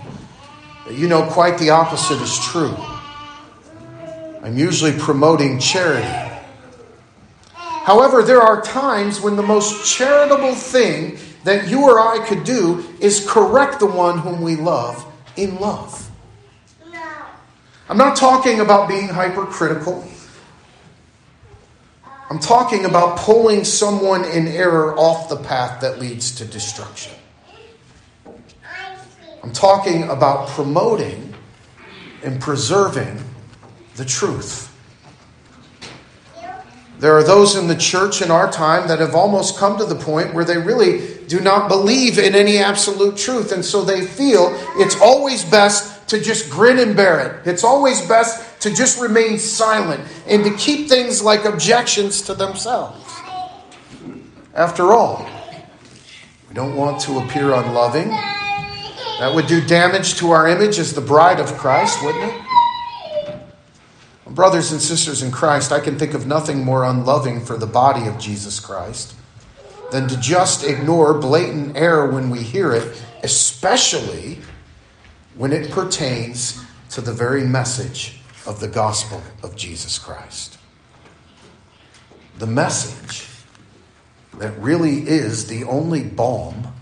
that 0.86 0.96
you 0.96 1.08
know 1.08 1.26
quite 1.26 1.58
the 1.58 1.70
opposite 1.70 2.20
is 2.20 2.38
true. 2.38 2.76
I'm 4.42 4.56
usually 4.56 4.92
promoting 4.92 5.58
charity. 5.58 6.27
However, 7.88 8.22
there 8.22 8.42
are 8.42 8.60
times 8.60 9.18
when 9.18 9.36
the 9.36 9.42
most 9.42 9.90
charitable 9.90 10.54
thing 10.54 11.16
that 11.44 11.68
you 11.68 11.84
or 11.84 11.98
I 11.98 12.18
could 12.18 12.44
do 12.44 12.84
is 13.00 13.26
correct 13.26 13.80
the 13.80 13.86
one 13.86 14.18
whom 14.18 14.42
we 14.42 14.56
love 14.56 15.10
in 15.36 15.56
love. 15.58 16.10
I'm 17.88 17.96
not 17.96 18.14
talking 18.14 18.60
about 18.60 18.90
being 18.90 19.08
hypercritical. 19.08 20.06
I'm 22.28 22.38
talking 22.38 22.84
about 22.84 23.20
pulling 23.20 23.64
someone 23.64 24.22
in 24.26 24.48
error 24.48 24.94
off 24.98 25.30
the 25.30 25.38
path 25.38 25.80
that 25.80 25.98
leads 25.98 26.34
to 26.34 26.44
destruction. 26.44 27.14
I'm 29.42 29.52
talking 29.54 30.02
about 30.10 30.50
promoting 30.50 31.32
and 32.22 32.38
preserving 32.38 33.24
the 33.96 34.04
truth. 34.04 34.67
There 36.98 37.16
are 37.16 37.22
those 37.22 37.54
in 37.54 37.68
the 37.68 37.76
church 37.76 38.22
in 38.22 38.30
our 38.30 38.50
time 38.50 38.88
that 38.88 38.98
have 38.98 39.14
almost 39.14 39.56
come 39.56 39.78
to 39.78 39.84
the 39.84 39.94
point 39.94 40.34
where 40.34 40.44
they 40.44 40.58
really 40.58 41.16
do 41.28 41.40
not 41.40 41.68
believe 41.68 42.18
in 42.18 42.34
any 42.34 42.58
absolute 42.58 43.16
truth. 43.16 43.52
And 43.52 43.64
so 43.64 43.84
they 43.84 44.04
feel 44.04 44.48
it's 44.76 45.00
always 45.00 45.44
best 45.44 46.08
to 46.08 46.20
just 46.20 46.50
grin 46.50 46.80
and 46.80 46.96
bear 46.96 47.20
it. 47.20 47.46
It's 47.46 47.62
always 47.62 48.04
best 48.06 48.60
to 48.62 48.74
just 48.74 49.00
remain 49.00 49.38
silent 49.38 50.02
and 50.26 50.42
to 50.42 50.54
keep 50.56 50.88
things 50.88 51.22
like 51.22 51.44
objections 51.44 52.20
to 52.22 52.34
themselves. 52.34 53.04
After 54.54 54.92
all, 54.92 55.28
we 56.48 56.54
don't 56.54 56.74
want 56.74 57.00
to 57.02 57.18
appear 57.18 57.52
unloving. 57.52 58.08
That 58.08 59.32
would 59.32 59.46
do 59.46 59.64
damage 59.64 60.16
to 60.16 60.32
our 60.32 60.48
image 60.48 60.80
as 60.80 60.94
the 60.94 61.00
bride 61.00 61.38
of 61.38 61.52
Christ, 61.58 62.02
wouldn't 62.02 62.24
it? 62.24 62.47
Brothers 64.38 64.70
and 64.70 64.80
sisters 64.80 65.20
in 65.20 65.32
Christ, 65.32 65.72
I 65.72 65.80
can 65.80 65.98
think 65.98 66.14
of 66.14 66.24
nothing 66.24 66.64
more 66.64 66.84
unloving 66.84 67.44
for 67.44 67.56
the 67.56 67.66
body 67.66 68.06
of 68.06 68.20
Jesus 68.20 68.60
Christ 68.60 69.16
than 69.90 70.06
to 70.06 70.16
just 70.20 70.62
ignore 70.62 71.12
blatant 71.12 71.76
error 71.76 72.08
when 72.08 72.30
we 72.30 72.44
hear 72.44 72.72
it, 72.72 73.02
especially 73.24 74.38
when 75.34 75.52
it 75.52 75.72
pertains 75.72 76.64
to 76.90 77.00
the 77.00 77.12
very 77.12 77.42
message 77.48 78.20
of 78.46 78.60
the 78.60 78.68
gospel 78.68 79.20
of 79.42 79.56
Jesus 79.56 79.98
Christ. 79.98 80.56
The 82.38 82.46
message 82.46 83.26
that 84.34 84.56
really 84.60 85.00
is 85.00 85.48
the 85.48 85.64
only 85.64 86.04
balm 86.04 86.74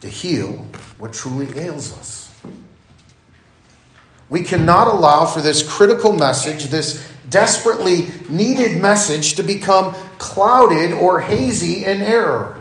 to 0.00 0.08
heal 0.08 0.66
what 0.98 1.12
truly 1.12 1.56
ails 1.56 1.96
us. 1.96 2.23
We 4.28 4.42
cannot 4.42 4.88
allow 4.88 5.26
for 5.26 5.40
this 5.40 5.62
critical 5.62 6.12
message, 6.12 6.64
this 6.66 7.06
desperately 7.28 8.08
needed 8.28 8.80
message, 8.80 9.34
to 9.34 9.42
become 9.42 9.94
clouded 10.18 10.92
or 10.92 11.20
hazy 11.20 11.84
in 11.84 12.00
error 12.00 12.58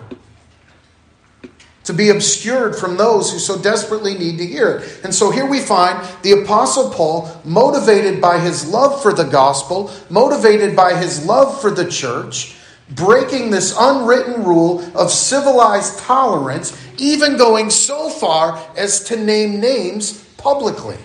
to 1.84 1.94
be 1.94 2.10
obscured 2.10 2.76
from 2.76 2.98
those 2.98 3.32
who 3.32 3.40
so 3.40 3.62
desperately 3.62 4.18
need 4.18 4.38
to 4.38 4.46
hear 4.46 4.78
it. 4.78 5.02
And 5.04 5.14
so 5.14 5.32
here 5.32 5.46
we 5.46 5.60
find 5.60 6.06
the 6.22 6.44
Apostle 6.44 6.90
Paul, 6.92 7.42
motivated 7.44 8.22
by 8.22 8.40
his 8.40 8.68
love 8.68 9.02
for 9.02 9.14
the 9.14 9.26
gospel, 9.26 9.92
motivated 10.10 10.76
by 10.76 10.96
his 10.96 11.26
love 11.26 11.60
for 11.62 11.72
the 11.72 11.90
church, 11.90 12.56
breaking 12.90 13.50
this 13.50 13.76
unwritten 13.78 14.44
rule 14.44 14.84
of 14.96 15.12
civilized 15.12 16.00
tolerance, 16.00 16.78
even 16.98 17.38
going 17.38 17.70
so 17.70 18.10
far 18.10 18.58
as 18.78 19.04
to 19.06 19.18
name 19.18 19.60
names 19.60 20.24
publicly. 20.38 20.98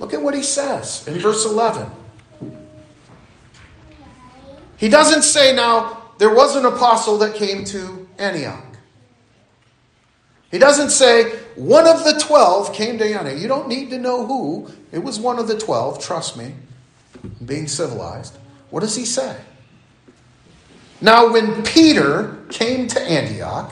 Look 0.00 0.14
at 0.14 0.22
what 0.22 0.34
he 0.34 0.42
says 0.42 1.06
in 1.06 1.18
verse 1.18 1.44
11. 1.44 1.88
He 4.78 4.88
doesn't 4.88 5.22
say, 5.22 5.54
now, 5.54 6.02
there 6.18 6.34
was 6.34 6.56
an 6.56 6.64
apostle 6.64 7.18
that 7.18 7.34
came 7.34 7.64
to 7.66 8.08
Antioch. 8.18 8.64
He 10.50 10.58
doesn't 10.58 10.88
say, 10.88 11.30
one 11.54 11.86
of 11.86 12.02
the 12.02 12.18
twelve 12.18 12.72
came 12.72 12.96
to 12.98 13.04
Antioch. 13.04 13.38
You 13.38 13.46
don't 13.46 13.68
need 13.68 13.90
to 13.90 13.98
know 13.98 14.26
who. 14.26 14.70
It 14.90 15.04
was 15.04 15.20
one 15.20 15.38
of 15.38 15.46
the 15.46 15.58
twelve, 15.58 16.02
trust 16.02 16.36
me, 16.36 16.54
being 17.44 17.68
civilized. 17.68 18.38
What 18.70 18.80
does 18.80 18.96
he 18.96 19.04
say? 19.04 19.36
Now, 21.02 21.30
when 21.30 21.62
Peter 21.62 22.38
came 22.48 22.88
to 22.88 23.00
Antioch, 23.00 23.70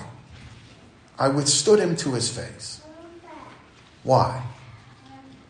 I 1.19 1.29
withstood 1.29 1.81
him 1.81 1.97
to 1.97 2.13
his 2.13 2.29
face. 2.29 2.83
Why? 4.03 4.43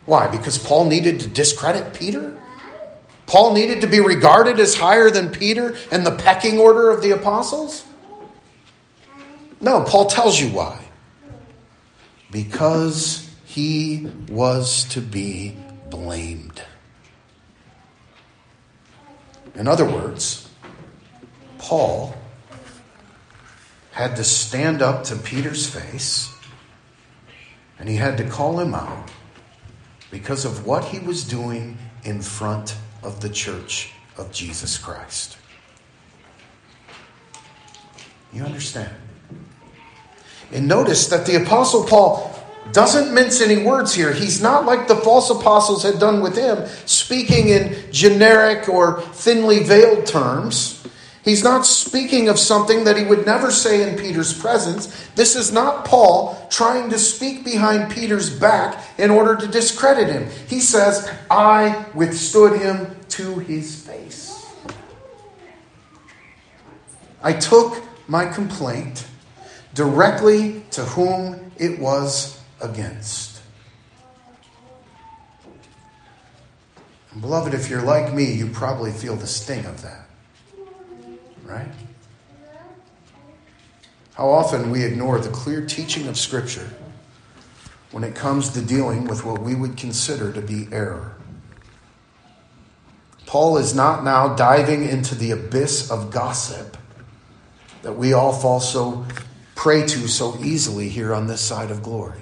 Why? 0.08 0.26
Because 0.26 0.56
Paul 0.56 0.86
needed 0.86 1.20
to 1.20 1.28
discredit 1.28 1.92
Peter? 1.92 2.34
Paul 3.26 3.52
needed 3.52 3.82
to 3.82 3.86
be 3.86 4.00
regarded 4.00 4.58
as 4.58 4.74
higher 4.74 5.10
than 5.10 5.28
Peter 5.28 5.76
in 5.92 6.02
the 6.02 6.12
pecking 6.12 6.58
order 6.58 6.90
of 6.90 7.02
the 7.02 7.10
apostles? 7.10 7.84
No, 9.60 9.82
Paul 9.82 10.06
tells 10.06 10.40
you 10.40 10.48
why 10.48 10.82
because 12.30 13.28
he 13.44 14.10
was 14.30 14.84
to 14.84 15.02
be 15.02 15.54
blamed. 15.90 16.62
In 19.54 19.68
other 19.68 19.84
words, 19.84 20.48
Paul 21.58 22.14
had 23.92 24.16
to 24.16 24.24
stand 24.24 24.80
up 24.80 25.04
to 25.04 25.16
Peter's 25.16 25.68
face 25.68 26.34
and 27.78 27.90
he 27.90 27.96
had 27.96 28.16
to 28.16 28.24
call 28.24 28.58
him 28.58 28.72
out 28.74 29.10
because 30.10 30.44
of 30.44 30.66
what 30.66 30.86
he 30.86 30.98
was 30.98 31.24
doing 31.24 31.78
in 32.04 32.22
front 32.22 32.76
of 33.02 33.20
the 33.20 33.28
church 33.28 33.92
of 34.16 34.32
Jesus 34.32 34.78
Christ. 34.78 35.36
You 38.32 38.42
understand? 38.42 38.94
And 40.52 40.66
notice 40.66 41.08
that 41.08 41.26
the 41.26 41.42
Apostle 41.42 41.84
Paul 41.84 42.34
doesn't 42.72 43.14
mince 43.14 43.40
any 43.40 43.62
words 43.62 43.94
here. 43.94 44.12
He's 44.12 44.42
not 44.42 44.66
like 44.66 44.88
the 44.88 44.96
false 44.96 45.30
apostles 45.30 45.82
had 45.82 45.98
done 45.98 46.20
with 46.20 46.36
him, 46.36 46.66
speaking 46.86 47.48
in 47.48 47.76
generic 47.90 48.68
or 48.68 49.00
thinly 49.00 49.62
veiled 49.62 50.06
terms. 50.06 50.86
He's 51.28 51.44
not 51.44 51.66
speaking 51.66 52.30
of 52.30 52.38
something 52.38 52.84
that 52.84 52.96
he 52.96 53.04
would 53.04 53.26
never 53.26 53.50
say 53.50 53.86
in 53.86 53.98
Peter's 53.98 54.32
presence. 54.32 54.86
This 55.14 55.36
is 55.36 55.52
not 55.52 55.84
Paul 55.84 56.46
trying 56.48 56.88
to 56.88 56.98
speak 56.98 57.44
behind 57.44 57.92
Peter's 57.92 58.30
back 58.30 58.82
in 58.98 59.10
order 59.10 59.36
to 59.36 59.46
discredit 59.46 60.08
him. 60.08 60.30
He 60.46 60.58
says, 60.58 61.12
I 61.30 61.84
withstood 61.94 62.58
him 62.58 62.96
to 63.10 63.40
his 63.40 63.78
face. 63.78 64.46
I 67.22 67.34
took 67.34 67.84
my 68.08 68.24
complaint 68.24 69.06
directly 69.74 70.62
to 70.70 70.82
whom 70.86 71.52
it 71.58 71.78
was 71.78 72.40
against. 72.62 73.42
And 77.12 77.20
beloved, 77.20 77.52
if 77.52 77.68
you're 77.68 77.82
like 77.82 78.14
me, 78.14 78.32
you 78.32 78.46
probably 78.46 78.92
feel 78.92 79.16
the 79.16 79.26
sting 79.26 79.66
of 79.66 79.82
that. 79.82 80.07
Right? 81.48 81.68
How 84.14 84.28
often 84.28 84.70
we 84.70 84.84
ignore 84.84 85.18
the 85.18 85.30
clear 85.30 85.64
teaching 85.64 86.06
of 86.06 86.18
Scripture 86.18 86.68
when 87.90 88.04
it 88.04 88.14
comes 88.14 88.50
to 88.50 88.60
dealing 88.60 89.06
with 89.06 89.24
what 89.24 89.40
we 89.40 89.54
would 89.54 89.76
consider 89.76 90.32
to 90.32 90.42
be 90.42 90.68
error. 90.70 91.14
Paul 93.26 93.58
is 93.58 93.74
not 93.74 94.04
now 94.04 94.34
diving 94.34 94.84
into 94.84 95.14
the 95.14 95.30
abyss 95.30 95.90
of 95.90 96.10
gossip 96.10 96.76
that 97.82 97.94
we 97.94 98.12
all 98.12 98.32
fall 98.32 98.60
so 98.60 99.06
prey 99.54 99.86
to 99.86 100.08
so 100.08 100.36
easily 100.42 100.88
here 100.88 101.14
on 101.14 101.26
this 101.26 101.40
side 101.40 101.70
of 101.70 101.82
glory. 101.82 102.20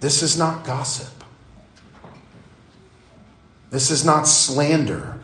This 0.00 0.22
is 0.22 0.36
not 0.36 0.64
gossip. 0.64 1.24
This 3.70 3.90
is 3.90 4.04
not 4.04 4.26
slander. 4.26 5.20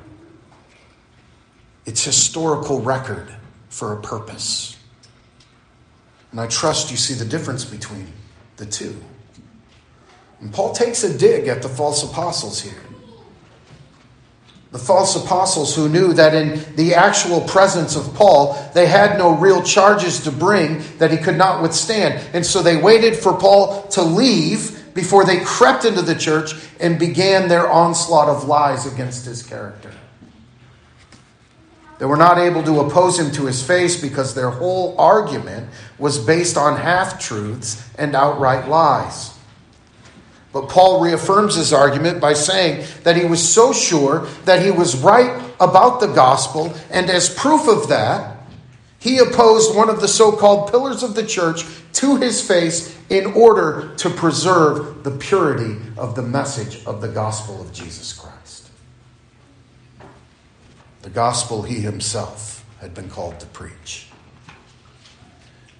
It's 1.87 2.05
historical 2.05 2.81
record 2.81 3.35
for 3.69 3.93
a 3.93 4.01
purpose. 4.01 4.77
And 6.33 6.41
I 6.41 6.47
trust 6.49 6.91
you 6.91 6.97
see 6.97 7.15
the 7.15 7.25
difference 7.25 7.65
between 7.65 8.13
the 8.57 8.67
two. 8.67 8.97
And 10.41 10.53
Paul 10.53 10.75
takes 10.75 11.05
a 11.05 11.17
dig 11.17 11.49
at 11.49 11.63
the 11.63 11.69
false 11.69 12.03
apostles 12.03 12.61
here 12.61 12.83
the 14.77 14.85
false 14.85 15.17
apostles 15.17 15.75
who 15.75 15.89
knew 15.89 16.13
that 16.13 16.35
in 16.35 16.63
the 16.77 16.95
actual 16.95 17.41
presence 17.41 17.97
of 17.97 18.13
Paul, 18.15 18.53
they 18.75 18.85
had 18.85 19.17
no 19.17 19.35
real 19.35 19.63
charges 19.63 20.21
to 20.25 20.31
bring 20.31 20.83
that 20.99 21.11
he 21.11 21.17
could 21.17 21.39
not 21.39 21.63
withstand. 21.63 22.23
And 22.35 22.45
so 22.45 22.63
they 22.63 22.77
waited 22.77 23.17
for 23.17 23.33
Paul 23.33 23.89
to 23.89 24.03
leave 24.03 24.93
before 24.93 25.25
they 25.25 25.41
crept 25.41 25.87
into 25.87 26.03
the 26.03 26.15
church 26.15 26.53
and 26.79 26.99
began 26.99 27.49
their 27.49 27.71
onslaught 27.71 28.29
of 28.29 28.49
lies 28.49 28.85
against 28.85 29.25
his 29.25 29.43
character. 29.43 29.93
They 31.99 32.05
were 32.05 32.17
not 32.17 32.39
able 32.39 32.63
to 32.63 32.81
oppose 32.81 33.19
him 33.19 33.31
to 33.33 33.47
his 33.47 33.63
face 33.63 34.01
because 34.01 34.35
their 34.35 34.51
whole 34.51 34.95
argument 34.99 35.71
was 35.99 36.19
based 36.19 36.57
on 36.57 36.77
half 36.77 37.19
truths 37.19 37.89
and 37.99 38.15
outright 38.15 38.69
lies. 38.69 39.33
But 40.53 40.69
Paul 40.69 41.03
reaffirms 41.03 41.55
his 41.55 41.73
argument 41.73 42.21
by 42.21 42.33
saying 42.33 42.87
that 43.03 43.17
he 43.17 43.25
was 43.25 43.47
so 43.47 43.73
sure 43.73 44.27
that 44.45 44.63
he 44.63 44.71
was 44.71 44.97
right 44.97 45.43
about 45.61 46.01
the 46.01 46.07
gospel, 46.07 46.75
and 46.91 47.11
as 47.11 47.35
proof 47.35 47.67
of 47.69 47.89
that, 47.89 48.39
he 48.99 49.19
opposed 49.19 49.77
one 49.77 49.89
of 49.89 50.01
the 50.01 50.09
so 50.09 50.33
called 50.33 50.71
pillars 50.71 51.03
of 51.03 51.15
the 51.15 51.25
church 51.25 51.65
to 51.95 52.17
his 52.17 52.47
face 52.47 52.99
in 53.09 53.27
order 53.27 53.95
to 53.97 54.11
preserve 54.11 55.05
the 55.05 55.11
purity 55.11 55.77
of 55.97 56.15
the 56.15 56.23
message 56.23 56.85
of 56.87 57.01
the 57.01 57.09
gospel 57.09 57.61
of 57.61 57.73
Jesus 57.73 58.13
Christ. 58.13 58.36
The 61.07 61.13
gospel 61.13 61.63
he 61.63 61.77
himself 61.77 62.65
had 62.81 62.93
been 62.93 63.09
called 63.09 63.39
to 63.39 63.47
preach. 63.47 64.09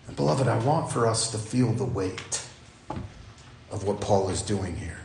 And 0.07 0.15
beloved, 0.15 0.47
I 0.47 0.57
want 0.59 0.93
for 0.93 1.05
us 1.05 1.33
to 1.33 1.37
feel 1.37 1.73
the 1.73 1.85
weight 1.85 2.47
of 3.73 3.83
what 3.83 4.01
Paul 4.01 4.31
is 4.31 4.41
doing 4.41 4.77
here. 4.77 5.01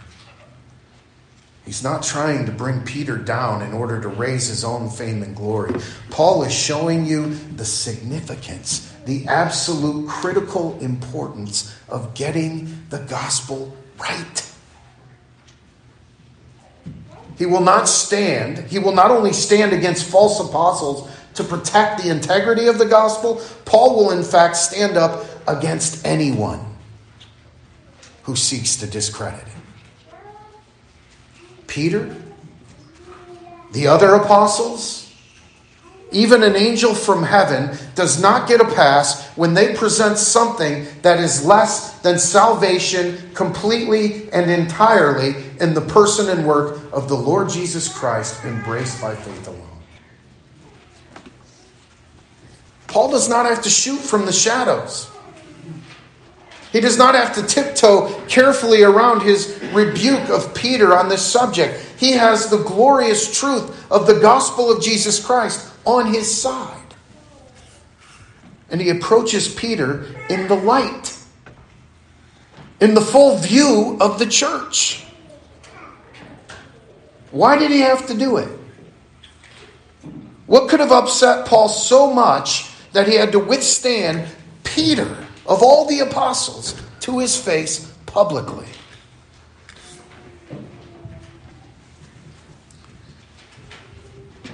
He's 1.66 1.84
not 1.84 2.04
trying 2.04 2.46
to 2.46 2.52
bring 2.52 2.84
Peter 2.84 3.18
down 3.18 3.64
in 3.64 3.74
order 3.74 4.00
to 4.00 4.10
raise 4.10 4.46
his 4.46 4.64
own 4.64 4.92
fame 4.92 5.24
and 5.24 5.36
glory. 5.36 5.82
Paul 6.12 6.44
is 6.44 6.54
showing 6.54 7.08
you 7.08 7.34
the 7.56 7.66
significance, 7.66 8.94
the 9.06 9.26
absolute 9.26 10.08
critical 10.08 10.78
importance 10.82 11.76
of 11.90 12.14
getting 12.14 12.84
the 12.90 13.00
gospel 13.00 13.76
right. 14.00 14.51
He 17.42 17.48
will 17.48 17.62
not 17.62 17.90
stand, 17.90 18.70
he 18.70 18.78
will 18.78 18.92
not 18.92 19.10
only 19.10 19.34
stand 19.34 19.74
against 19.74 20.06
false 20.06 20.40
apostles 20.40 21.10
to 21.34 21.44
protect 21.44 22.04
the 22.04 22.12
integrity 22.12 22.68
of 22.68 22.78
the 22.78 22.86
gospel, 22.86 23.42
Paul 23.66 23.96
will 23.96 24.12
in 24.12 24.24
fact 24.24 24.56
stand 24.56 24.96
up 24.96 25.26
against 25.48 26.06
anyone 26.06 26.64
who 28.22 28.36
seeks 28.36 28.76
to 28.76 28.86
discredit 28.86 29.42
it. 29.42 30.16
Peter, 31.66 32.16
the 33.72 33.88
other 33.88 34.14
apostles, 34.14 35.01
even 36.12 36.44
an 36.44 36.58
angel 36.58 36.94
from 36.94 37.24
heaven 37.24 37.78
does 37.96 38.22
not 38.22 38.48
get 38.48 38.60
a 38.60 38.66
pass 38.66 39.30
when 39.38 39.54
they 39.54 39.74
present 39.74 40.18
something 40.18 40.86
that 41.04 41.20
is 41.20 41.46
less 41.46 42.00
than 42.00 42.20
salvation 42.20 43.34
completely 43.34 44.30
and 44.32 44.52
entirely 44.52 45.36
in 45.62 45.74
the 45.74 45.82
person 45.82 46.30
and 46.30 46.46
work 46.46 46.82
of 46.92 47.08
the 47.08 47.16
Lord 47.16 47.50
Jesus 47.50 47.88
Christ, 47.88 48.44
embraced 48.44 49.02
by 49.02 49.16
faith 49.16 49.48
alone. 49.48 49.68
Paul 52.88 53.12
does 53.12 53.30
not 53.30 53.46
have 53.46 53.62
to 53.62 53.70
shoot 53.70 54.00
from 54.00 54.26
the 54.26 54.34
shadows. 54.34 55.10
He 56.74 56.82
does 56.82 56.98
not 56.98 57.16
have 57.16 57.34
to 57.36 57.44
tiptoe 57.44 58.22
carefully 58.28 58.84
around 58.84 59.22
his 59.22 59.62
rebuke 59.74 60.30
of 60.30 60.54
Peter 60.54 60.94
on 60.96 61.08
this 61.08 61.26
subject. 61.26 61.86
He 61.98 62.14
has 62.14 62.50
the 62.50 62.64
glorious 62.64 63.40
truth 63.40 63.90
of 63.90 64.08
the 64.08 64.20
gospel 64.20 64.70
of 64.70 64.84
Jesus 64.84 65.26
Christ 65.26 65.71
on 65.86 66.14
his 66.14 66.34
side. 66.34 66.78
And 68.70 68.80
he 68.80 68.90
approaches 68.90 69.54
Peter 69.54 70.06
in 70.30 70.48
the 70.48 70.56
light, 70.56 71.18
in 72.80 72.94
the 72.94 73.02
full 73.02 73.38
view 73.38 73.98
of 74.00 74.18
the 74.18 74.26
church. 74.26 75.06
Why 77.32 77.58
did 77.58 77.72
he 77.72 77.80
have 77.80 78.08
to 78.08 78.14
do 78.14 78.38
it? 78.38 78.50
What 80.48 80.70
could 80.70 80.82
have 80.82 80.92
upset 80.92 81.46
Paul 81.46 81.70
so 81.70 82.12
much 82.14 82.72
that 82.92 83.08
he 83.08 83.16
had 83.16 83.32
to 83.32 83.40
withstand 83.40 84.28
Peter, 84.64 85.16
of 85.46 85.64
all 85.64 85.86
the 85.86 86.00
apostles, 86.00 86.76
to 87.02 87.20
his 87.20 87.40
face 87.40 87.92
publicly? 88.06 88.68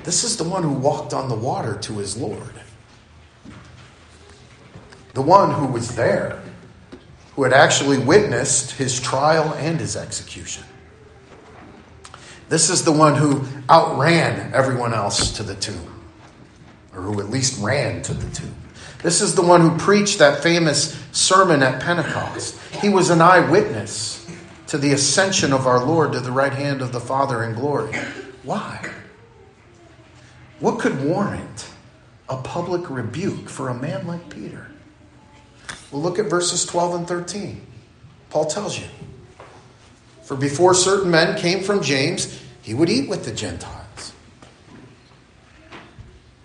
This 0.08 0.24
is 0.24 0.38
the 0.38 0.46
one 0.46 0.64
who 0.64 0.72
walked 0.72 1.14
on 1.14 1.28
the 1.28 1.36
water 1.36 1.76
to 1.82 1.98
his 1.98 2.16
Lord. 2.16 2.54
The 5.14 5.22
one 5.22 5.54
who 5.54 5.66
was 5.66 5.98
there, 5.98 6.42
who 7.36 7.44
had 7.44 7.52
actually 7.52 7.98
witnessed 7.98 8.72
his 8.72 9.02
trial 9.02 9.54
and 9.56 9.78
his 9.78 9.98
execution. 9.98 10.64
This 12.48 12.70
is 12.70 12.86
the 12.86 12.92
one 12.94 13.16
who 13.16 13.46
outran 13.70 14.54
everyone 14.54 14.94
else 14.94 15.34
to 15.34 15.44
the 15.44 15.56
tomb, 15.56 16.02
or 16.96 17.02
who 17.02 17.20
at 17.20 17.30
least 17.30 17.62
ran 17.62 18.02
to 18.04 18.14
the 18.14 18.34
tomb. 18.34 18.56
This 19.04 19.20
is 19.20 19.36
the 19.36 19.42
one 19.42 19.60
who 19.60 19.78
preached 19.78 20.20
that 20.20 20.42
famous 20.42 20.98
sermon 21.12 21.62
at 21.62 21.82
Pentecost. 21.82 22.58
He 22.82 22.88
was 22.88 23.10
an 23.10 23.20
eyewitness 23.20 24.26
to 24.68 24.78
the 24.78 24.94
ascension 24.94 25.52
of 25.52 25.68
our 25.68 25.84
Lord 25.84 26.14
to 26.14 26.22
the 26.22 26.32
right 26.32 26.54
hand 26.54 26.82
of 26.82 26.94
the 26.94 27.02
Father 27.02 27.44
in 27.44 27.56
glory. 27.56 27.94
Why? 28.44 28.94
What 30.60 30.80
could 30.80 31.04
warrant 31.04 31.70
a 32.30 32.38
public 32.38 32.90
rebuke 32.90 33.50
for 33.50 33.70
a 33.70 33.74
man 33.74 34.08
like 34.08 34.30
Peter? 34.30 34.68
Well, 35.92 36.02
look 36.02 36.20
at 36.20 36.26
verses 36.26 36.66
12 36.66 36.96
and 36.96 37.08
13. 37.08 37.66
Paul 38.30 38.46
tells 38.46 38.80
you. 38.80 38.88
For 40.24 40.36
before 40.36 40.74
certain 40.74 41.12
men 41.12 41.38
came 41.38 41.64
from 41.64 41.82
James, 41.82 42.42
he 42.62 42.74
would 42.74 42.90
eat 42.90 43.08
with 43.08 43.24
the 43.24 43.32
Gentiles. 43.32 44.14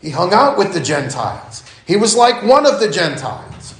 He 0.01 0.11
hung 0.11 0.33
out 0.33 0.57
with 0.57 0.72
the 0.72 0.81
Gentiles. 0.81 1.64
He 1.87 1.96
was 1.96 2.14
like 2.14 2.44
one 2.44 2.66
of 2.66 2.81
the 2.81 2.90
Gentiles. 2.90 3.75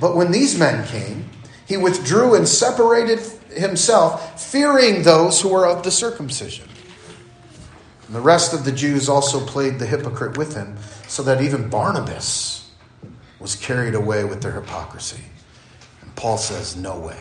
But 0.00 0.16
when 0.16 0.32
these 0.32 0.58
men 0.58 0.86
came, 0.88 1.28
he 1.66 1.76
withdrew 1.76 2.34
and 2.34 2.48
separated 2.48 3.20
himself, 3.54 4.42
fearing 4.42 5.02
those 5.02 5.40
who 5.40 5.50
were 5.50 5.66
of 5.66 5.84
the 5.84 5.90
circumcision. 5.90 6.68
And 8.12 8.18
the 8.18 8.26
rest 8.26 8.52
of 8.52 8.66
the 8.66 8.72
Jews 8.72 9.08
also 9.08 9.40
played 9.40 9.78
the 9.78 9.86
hypocrite 9.86 10.36
with 10.36 10.54
him, 10.54 10.76
so 11.08 11.22
that 11.22 11.40
even 11.40 11.70
Barnabas 11.70 12.70
was 13.38 13.56
carried 13.56 13.94
away 13.94 14.22
with 14.22 14.42
their 14.42 14.52
hypocrisy. 14.52 15.22
And 16.02 16.14
Paul 16.14 16.36
says, 16.36 16.76
No 16.76 16.98
way. 16.98 17.16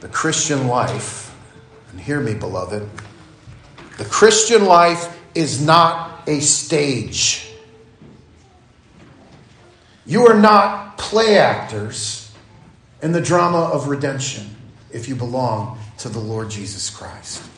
The 0.00 0.08
Christian 0.08 0.68
life, 0.68 1.36
and 1.90 2.00
hear 2.00 2.18
me, 2.18 2.32
beloved, 2.32 2.88
the 3.98 4.06
Christian 4.06 4.64
life 4.64 5.20
is 5.34 5.62
not 5.62 6.26
a 6.26 6.40
stage. 6.40 7.46
You 10.06 10.26
are 10.28 10.40
not 10.40 10.96
play 10.96 11.36
actors 11.36 12.32
in 13.02 13.12
the 13.12 13.20
drama 13.20 13.58
of 13.58 13.88
redemption 13.88 14.56
if 14.90 15.10
you 15.10 15.14
belong 15.14 15.78
to 15.98 16.08
the 16.08 16.20
Lord 16.20 16.48
Jesus 16.48 16.88
Christ. 16.88 17.49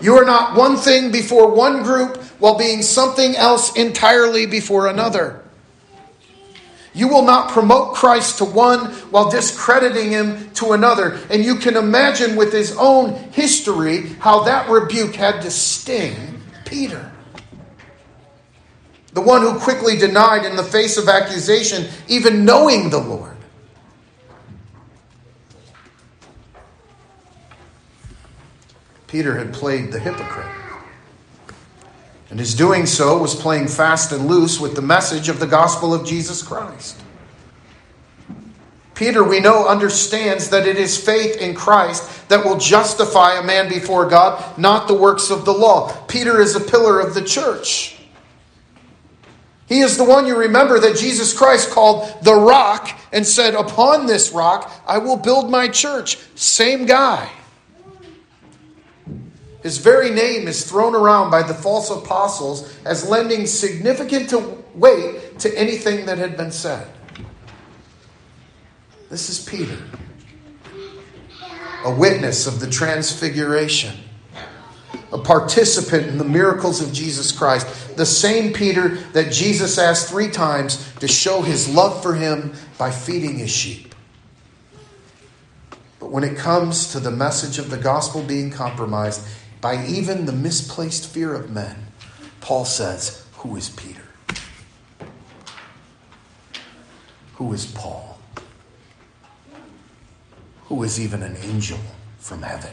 You 0.00 0.16
are 0.16 0.24
not 0.24 0.56
one 0.56 0.76
thing 0.76 1.10
before 1.10 1.50
one 1.50 1.82
group 1.82 2.18
while 2.38 2.58
being 2.58 2.82
something 2.82 3.34
else 3.36 3.74
entirely 3.76 4.46
before 4.46 4.88
another. 4.88 5.42
You 6.96 7.08
will 7.08 7.24
not 7.24 7.50
promote 7.50 7.94
Christ 7.94 8.38
to 8.38 8.46
one 8.46 8.86
while 9.10 9.30
discrediting 9.30 10.10
him 10.10 10.50
to 10.52 10.72
another. 10.72 11.18
And 11.30 11.44
you 11.44 11.56
can 11.56 11.76
imagine 11.76 12.36
with 12.36 12.52
his 12.52 12.74
own 12.78 13.14
history 13.32 14.14
how 14.18 14.44
that 14.44 14.70
rebuke 14.70 15.14
had 15.14 15.42
to 15.42 15.50
sting 15.50 16.40
Peter. 16.64 17.12
The 19.12 19.20
one 19.20 19.42
who 19.42 19.58
quickly 19.58 19.96
denied 19.96 20.46
in 20.46 20.56
the 20.56 20.62
face 20.62 20.96
of 20.96 21.08
accusation, 21.08 21.86
even 22.08 22.46
knowing 22.46 22.88
the 22.88 22.98
Lord. 22.98 23.35
Peter 29.16 29.38
had 29.38 29.50
played 29.50 29.92
the 29.92 29.98
hypocrite. 29.98 30.44
And 32.28 32.38
his 32.38 32.54
doing 32.54 32.84
so 32.84 33.16
was 33.16 33.34
playing 33.34 33.68
fast 33.68 34.12
and 34.12 34.28
loose 34.28 34.60
with 34.60 34.76
the 34.76 34.82
message 34.82 35.30
of 35.30 35.40
the 35.40 35.46
gospel 35.46 35.94
of 35.94 36.04
Jesus 36.04 36.42
Christ. 36.42 37.02
Peter, 38.94 39.24
we 39.24 39.40
know, 39.40 39.66
understands 39.66 40.50
that 40.50 40.66
it 40.66 40.76
is 40.76 41.02
faith 41.02 41.38
in 41.38 41.54
Christ 41.54 42.28
that 42.28 42.44
will 42.44 42.58
justify 42.58 43.38
a 43.38 43.42
man 43.42 43.70
before 43.70 44.04
God, 44.04 44.58
not 44.58 44.86
the 44.86 44.92
works 44.92 45.30
of 45.30 45.46
the 45.46 45.54
law. 45.54 45.96
Peter 46.08 46.38
is 46.38 46.54
a 46.54 46.60
pillar 46.60 47.00
of 47.00 47.14
the 47.14 47.24
church. 47.24 47.98
He 49.66 49.80
is 49.80 49.96
the 49.96 50.04
one 50.04 50.26
you 50.26 50.36
remember 50.36 50.78
that 50.78 50.98
Jesus 50.98 51.32
Christ 51.32 51.70
called 51.70 52.22
the 52.22 52.34
rock 52.34 52.90
and 53.14 53.26
said, 53.26 53.54
Upon 53.54 54.04
this 54.04 54.32
rock 54.32 54.70
I 54.86 54.98
will 54.98 55.16
build 55.16 55.50
my 55.50 55.68
church. 55.68 56.18
Same 56.34 56.84
guy. 56.84 57.30
His 59.66 59.78
very 59.78 60.10
name 60.10 60.46
is 60.46 60.64
thrown 60.64 60.94
around 60.94 61.32
by 61.32 61.42
the 61.42 61.52
false 61.52 61.90
apostles 61.90 62.72
as 62.84 63.08
lending 63.08 63.48
significant 63.48 64.32
weight 64.76 65.40
to 65.40 65.58
anything 65.58 66.06
that 66.06 66.18
had 66.18 66.36
been 66.36 66.52
said. 66.52 66.86
This 69.10 69.28
is 69.28 69.44
Peter, 69.44 69.76
a 71.84 71.92
witness 71.92 72.46
of 72.46 72.60
the 72.60 72.70
transfiguration, 72.70 73.96
a 75.10 75.18
participant 75.18 76.06
in 76.06 76.18
the 76.18 76.24
miracles 76.24 76.80
of 76.80 76.92
Jesus 76.92 77.32
Christ, 77.32 77.96
the 77.96 78.06
same 78.06 78.52
Peter 78.52 78.90
that 79.14 79.32
Jesus 79.32 79.78
asked 79.78 80.08
three 80.08 80.30
times 80.30 80.92
to 81.00 81.08
show 81.08 81.42
his 81.42 81.68
love 81.68 82.04
for 82.04 82.14
him 82.14 82.52
by 82.78 82.92
feeding 82.92 83.36
his 83.36 83.50
sheep. 83.50 83.96
But 85.98 86.12
when 86.12 86.22
it 86.22 86.36
comes 86.36 86.92
to 86.92 87.00
the 87.00 87.10
message 87.10 87.58
of 87.58 87.68
the 87.68 87.76
gospel 87.76 88.22
being 88.22 88.52
compromised, 88.52 89.26
by 89.66 89.84
even 89.84 90.26
the 90.26 90.32
misplaced 90.32 91.08
fear 91.08 91.34
of 91.34 91.50
men, 91.50 91.74
Paul 92.40 92.64
says, 92.64 93.26
Who 93.38 93.56
is 93.56 93.68
Peter? 93.68 94.06
Who 97.34 97.52
is 97.52 97.66
Paul? 97.66 98.16
Who 100.66 100.84
is 100.84 101.00
even 101.00 101.20
an 101.24 101.36
angel 101.42 101.80
from 102.20 102.42
heaven? 102.42 102.70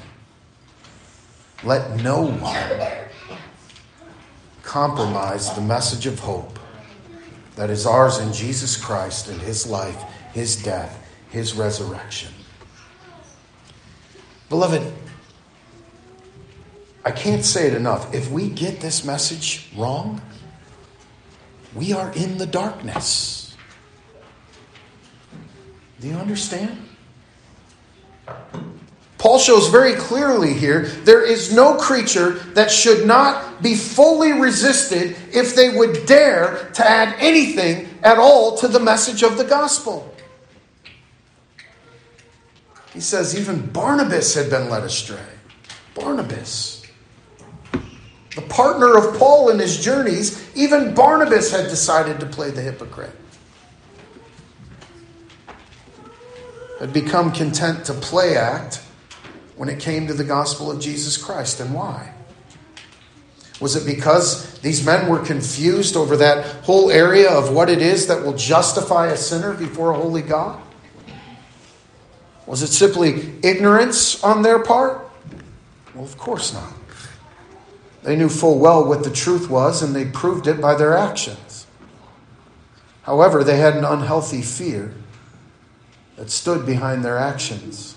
Let 1.64 2.00
no 2.04 2.28
one 2.28 3.08
compromise 4.62 5.52
the 5.56 5.62
message 5.62 6.06
of 6.06 6.20
hope 6.20 6.60
that 7.56 7.72
is 7.72 7.88
ours 7.88 8.20
in 8.20 8.32
Jesus 8.32 8.78
Christ 8.78 9.30
and 9.30 9.42
his 9.42 9.66
life, 9.66 10.00
his 10.32 10.62
death, 10.62 11.04
his 11.32 11.56
resurrection. 11.56 12.32
Beloved, 14.48 14.94
I 17.06 17.12
can't 17.12 17.44
say 17.44 17.68
it 17.68 17.74
enough. 17.74 18.14
If 18.14 18.32
we 18.32 18.50
get 18.50 18.80
this 18.80 19.04
message 19.04 19.70
wrong, 19.76 20.22
we 21.76 21.92
are 21.92 22.12
in 22.14 22.38
the 22.38 22.46
darkness. 22.46 23.56
Do 26.00 26.08
you 26.08 26.16
understand? 26.16 26.78
Paul 29.18 29.40
shows 29.40 29.70
very 29.70 29.94
clearly 29.94 30.54
here 30.54 30.82
there 30.82 31.26
is 31.26 31.54
no 31.54 31.76
creature 31.76 32.32
that 32.56 32.70
should 32.70 33.08
not 33.08 33.64
be 33.64 33.76
fully 33.76 34.34
resisted 34.34 35.16
if 35.32 35.56
they 35.56 35.70
would 35.70 36.06
dare 36.06 36.70
to 36.74 36.86
add 36.86 37.16
anything 37.20 37.88
at 38.04 38.18
all 38.18 38.58
to 38.58 38.68
the 38.68 38.82
message 38.82 39.24
of 39.24 39.38
the 39.38 39.46
gospel. 39.46 40.14
He 42.94 43.00
says 43.00 43.38
even 43.40 43.66
Barnabas 43.68 44.36
had 44.36 44.50
been 44.50 44.70
led 44.70 44.84
astray. 44.84 45.20
Barnabas 45.96 46.83
the 48.36 48.42
partner 48.42 48.98
of 48.98 49.18
Paul 49.18 49.50
in 49.50 49.60
his 49.60 49.80
journeys, 49.84 50.50
even 50.56 50.96
Barnabas 50.96 51.52
had 51.52 51.70
decided 51.70 52.20
to 52.20 52.26
play 52.26 52.50
the 52.50 52.62
hypocrite. 52.62 53.16
Had 56.80 56.92
become 56.92 57.32
content 57.32 57.86
to 57.86 57.94
play 57.94 58.36
act 58.36 58.82
when 59.56 59.70
it 59.70 59.80
came 59.80 60.08
to 60.08 60.14
the 60.14 60.24
gospel 60.24 60.72
of 60.72 60.80
Jesus 60.80 61.16
Christ. 61.16 61.60
And 61.60 61.74
why? 61.74 62.14
Was 63.60 63.76
it 63.76 63.86
because 63.86 64.60
these 64.60 64.84
men 64.86 65.08
were 65.08 65.20
confused 65.20 65.96
over 65.96 66.18
that 66.18 66.66
whole 66.66 66.90
area 66.90 67.30
of 67.30 67.54
what 67.54 67.70
it 67.70 67.82
is 67.82 68.08
that 68.08 68.24
will 68.24 68.36
justify 68.36 69.08
a 69.08 69.18
sinner 69.18 69.54
before 69.54 69.92
a 69.92 69.96
holy 69.96 70.24
God? 70.24 70.60
Was 72.48 72.64
it 72.64 72.68
simply 72.68 73.36
ignorance 73.44 74.22
on 74.24 74.42
their 74.42 74.60
part? 74.60 75.10
Well, 75.94 76.04
of 76.04 76.18
course 76.18 76.54
not. 76.54 76.74
They 78.04 78.16
knew 78.18 78.30
full 78.30 78.60
well 78.60 78.86
what 78.86 79.04
the 79.04 79.10
truth 79.10 79.50
was, 79.50 79.82
and 79.82 79.96
they 79.96 80.06
proved 80.06 80.48
it 80.48 80.60
by 80.60 80.76
their 80.76 80.96
actions. 80.96 81.66
However, 83.04 83.44
they 83.44 83.58
had 83.58 83.76
an 83.76 83.86
unhealthy 83.86 84.42
fear 84.42 84.94
that 86.18 86.30
stood 86.30 86.66
behind 86.66 87.04
their 87.04 87.18
actions, 87.18 87.96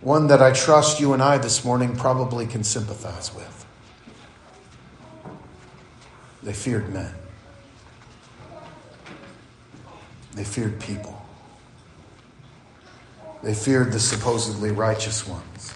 one 0.00 0.26
that 0.26 0.42
I 0.42 0.52
trust 0.52 1.00
you 1.00 1.12
and 1.12 1.22
I 1.22 1.38
this 1.38 1.64
morning 1.64 1.96
probably 1.96 2.46
can 2.46 2.64
sympathize 2.64 3.34
with. 3.34 3.66
They 6.42 6.52
feared 6.52 6.92
men, 6.92 7.14
they 10.34 10.44
feared 10.44 10.80
people. 10.80 11.20
They 13.42 13.52
feared 13.52 13.92
the 13.92 14.00
supposedly 14.00 14.70
righteous 14.70 15.28
ones. 15.28 15.74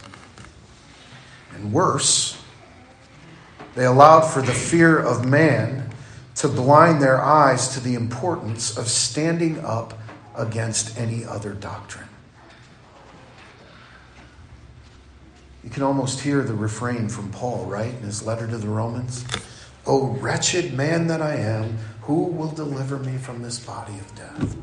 And 1.53 1.71
worse, 1.71 2.38
they 3.79 3.85
allowed 3.85 4.23
for 4.23 4.43
the 4.43 4.53
fear 4.53 4.99
of 4.99 5.25
man 5.25 5.89
to 6.35 6.49
blind 6.49 7.01
their 7.01 7.21
eyes 7.21 7.69
to 7.75 7.81
the 7.81 7.95
importance 7.95 8.77
of 8.77 8.89
standing 8.89 9.65
up 9.65 9.95
against 10.35 10.99
any 10.99 11.25
other 11.25 11.53
doctrine. 11.55 12.09
You 15.63 15.71
can 15.71 15.83
almost 15.83 16.21
hear 16.21 16.43
the 16.43 16.55
refrain 16.55 17.09
from 17.09 17.31
Paul, 17.31 17.67
right, 17.67 17.93
in 17.93 18.03
his 18.03 18.25
letter 18.25 18.47
to 18.47 18.57
the 18.57 18.69
Romans? 18.69 19.25
O 19.87 20.09
wretched 20.09 20.75
man 20.75 21.07
that 21.09 21.21
I 21.21 21.35
am, 21.37 21.79
who 22.03 22.25
will 22.25 22.51
deliver 22.51 22.99
me 22.99 23.17
from 23.19 23.43
this 23.43 23.59
body 23.59 23.95
of 23.95 24.15
death? 24.15 24.57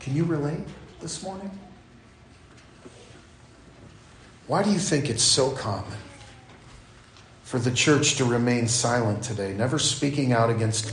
Can 0.00 0.16
you 0.16 0.24
relate? 0.24 0.66
this 1.02 1.22
morning? 1.22 1.50
Why 4.46 4.62
do 4.62 4.70
you 4.70 4.78
think 4.78 5.10
it's 5.10 5.22
so 5.22 5.50
common 5.50 5.98
for 7.52 7.58
the 7.58 7.70
church 7.70 8.14
to 8.14 8.24
remain 8.24 8.66
silent 8.66 9.22
today, 9.22 9.52
never 9.52 9.78
speaking 9.78 10.32
out 10.32 10.48
against 10.48 10.90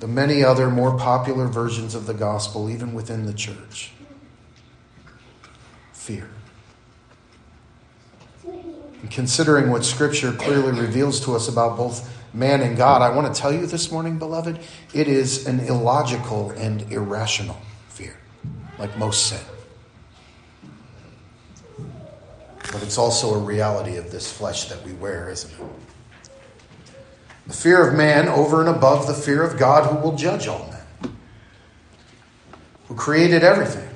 the 0.00 0.08
many 0.08 0.42
other 0.42 0.68
more 0.68 0.98
popular 0.98 1.46
versions 1.46 1.94
of 1.94 2.06
the 2.06 2.12
gospel, 2.12 2.68
even 2.68 2.92
within 2.94 3.26
the 3.26 3.32
church? 3.32 3.92
Fear. 5.92 6.28
And 8.44 9.08
considering 9.08 9.70
what 9.70 9.84
Scripture 9.84 10.32
clearly 10.32 10.80
reveals 10.80 11.20
to 11.26 11.36
us 11.36 11.46
about 11.46 11.76
both 11.76 12.12
man 12.34 12.60
and 12.60 12.76
God, 12.76 13.02
I 13.02 13.10
want 13.14 13.32
to 13.32 13.40
tell 13.40 13.52
you 13.52 13.66
this 13.66 13.92
morning, 13.92 14.18
beloved, 14.18 14.58
it 14.92 15.06
is 15.06 15.46
an 15.46 15.60
illogical 15.60 16.50
and 16.50 16.90
irrational 16.90 17.60
fear, 17.88 18.16
like 18.80 18.98
most 18.98 19.28
sin. 19.28 19.46
But 22.72 22.82
it's 22.82 22.98
also 22.98 23.34
a 23.34 23.38
reality 23.38 23.96
of 23.96 24.10
this 24.10 24.32
flesh 24.32 24.64
that 24.70 24.84
we 24.84 24.92
wear, 24.94 25.30
isn't 25.30 25.52
it? 25.52 25.66
The 27.50 27.56
fear 27.56 27.88
of 27.88 27.96
man 27.96 28.28
over 28.28 28.60
and 28.60 28.68
above 28.68 29.08
the 29.08 29.12
fear 29.12 29.42
of 29.42 29.58
God 29.58 29.90
who 29.90 29.96
will 29.96 30.16
judge 30.16 30.46
all 30.46 30.70
men, 30.70 31.16
who 32.86 32.94
created 32.94 33.42
everything. 33.42 33.88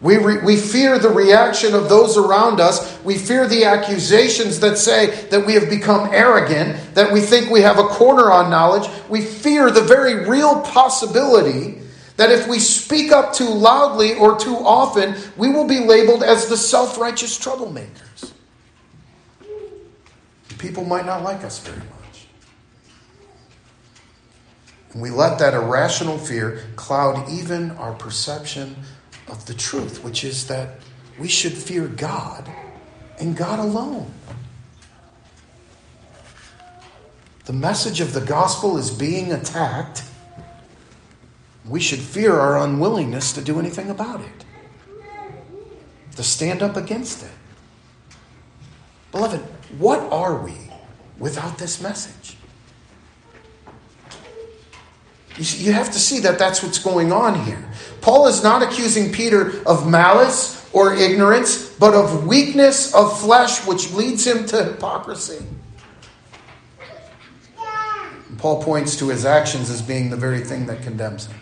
We, 0.00 0.16
re, 0.16 0.38
we 0.38 0.56
fear 0.56 0.98
the 0.98 1.10
reaction 1.10 1.74
of 1.74 1.90
those 1.90 2.16
around 2.16 2.60
us. 2.60 2.98
We 3.04 3.18
fear 3.18 3.46
the 3.46 3.66
accusations 3.66 4.58
that 4.60 4.78
say 4.78 5.26
that 5.26 5.44
we 5.44 5.52
have 5.52 5.68
become 5.68 6.08
arrogant, 6.14 6.94
that 6.94 7.12
we 7.12 7.20
think 7.20 7.50
we 7.50 7.60
have 7.60 7.78
a 7.78 7.84
corner 7.88 8.32
on 8.32 8.48
knowledge. 8.48 8.88
We 9.10 9.20
fear 9.20 9.70
the 9.70 9.82
very 9.82 10.26
real 10.26 10.62
possibility 10.62 11.82
that 12.16 12.32
if 12.32 12.48
we 12.48 12.58
speak 12.58 13.12
up 13.12 13.34
too 13.34 13.50
loudly 13.50 14.14
or 14.14 14.38
too 14.38 14.56
often, 14.56 15.14
we 15.36 15.50
will 15.50 15.68
be 15.68 15.80
labeled 15.80 16.22
as 16.22 16.48
the 16.48 16.56
self 16.56 16.96
righteous 16.96 17.38
troublemakers. 17.38 18.32
People 20.62 20.84
might 20.84 21.04
not 21.04 21.24
like 21.24 21.42
us 21.42 21.58
very 21.58 21.76
much. 21.76 22.26
And 24.92 25.02
we 25.02 25.10
let 25.10 25.40
that 25.40 25.54
irrational 25.54 26.18
fear 26.18 26.62
cloud 26.76 27.28
even 27.28 27.72
our 27.72 27.92
perception 27.92 28.76
of 29.26 29.44
the 29.46 29.54
truth, 29.54 30.04
which 30.04 30.22
is 30.22 30.46
that 30.46 30.78
we 31.18 31.26
should 31.26 31.52
fear 31.52 31.88
God 31.88 32.48
and 33.18 33.36
God 33.36 33.58
alone. 33.58 34.12
The 37.46 37.52
message 37.52 38.00
of 38.00 38.12
the 38.12 38.20
gospel 38.20 38.78
is 38.78 38.92
being 38.92 39.32
attacked 39.32 40.04
we 41.66 41.80
should 41.80 42.00
fear 42.00 42.38
our 42.38 42.58
unwillingness 42.58 43.32
to 43.32 43.40
do 43.40 43.58
anything 43.58 43.90
about 43.90 44.20
it, 44.20 44.44
to 46.16 46.22
stand 46.22 46.62
up 46.62 46.76
against 46.76 47.22
it. 47.22 47.30
Beloved, 49.12 49.42
what 49.78 50.00
are 50.12 50.36
we 50.36 50.54
without 51.18 51.58
this 51.58 51.80
message? 51.80 52.36
You 55.38 55.72
have 55.72 55.90
to 55.92 55.98
see 55.98 56.20
that 56.20 56.38
that's 56.38 56.62
what's 56.62 56.78
going 56.78 57.10
on 57.10 57.44
here. 57.44 57.64
Paul 58.02 58.26
is 58.26 58.42
not 58.42 58.62
accusing 58.62 59.12
Peter 59.12 59.66
of 59.66 59.88
malice 59.88 60.68
or 60.72 60.94
ignorance, 60.94 61.70
but 61.78 61.94
of 61.94 62.26
weakness 62.26 62.94
of 62.94 63.18
flesh, 63.20 63.66
which 63.66 63.92
leads 63.92 64.26
him 64.26 64.44
to 64.46 64.64
hypocrisy. 64.64 65.44
Paul 68.38 68.62
points 68.62 68.96
to 68.96 69.08
his 69.08 69.24
actions 69.24 69.70
as 69.70 69.80
being 69.80 70.10
the 70.10 70.16
very 70.16 70.40
thing 70.40 70.66
that 70.66 70.82
condemns 70.82 71.26
him. 71.26 71.41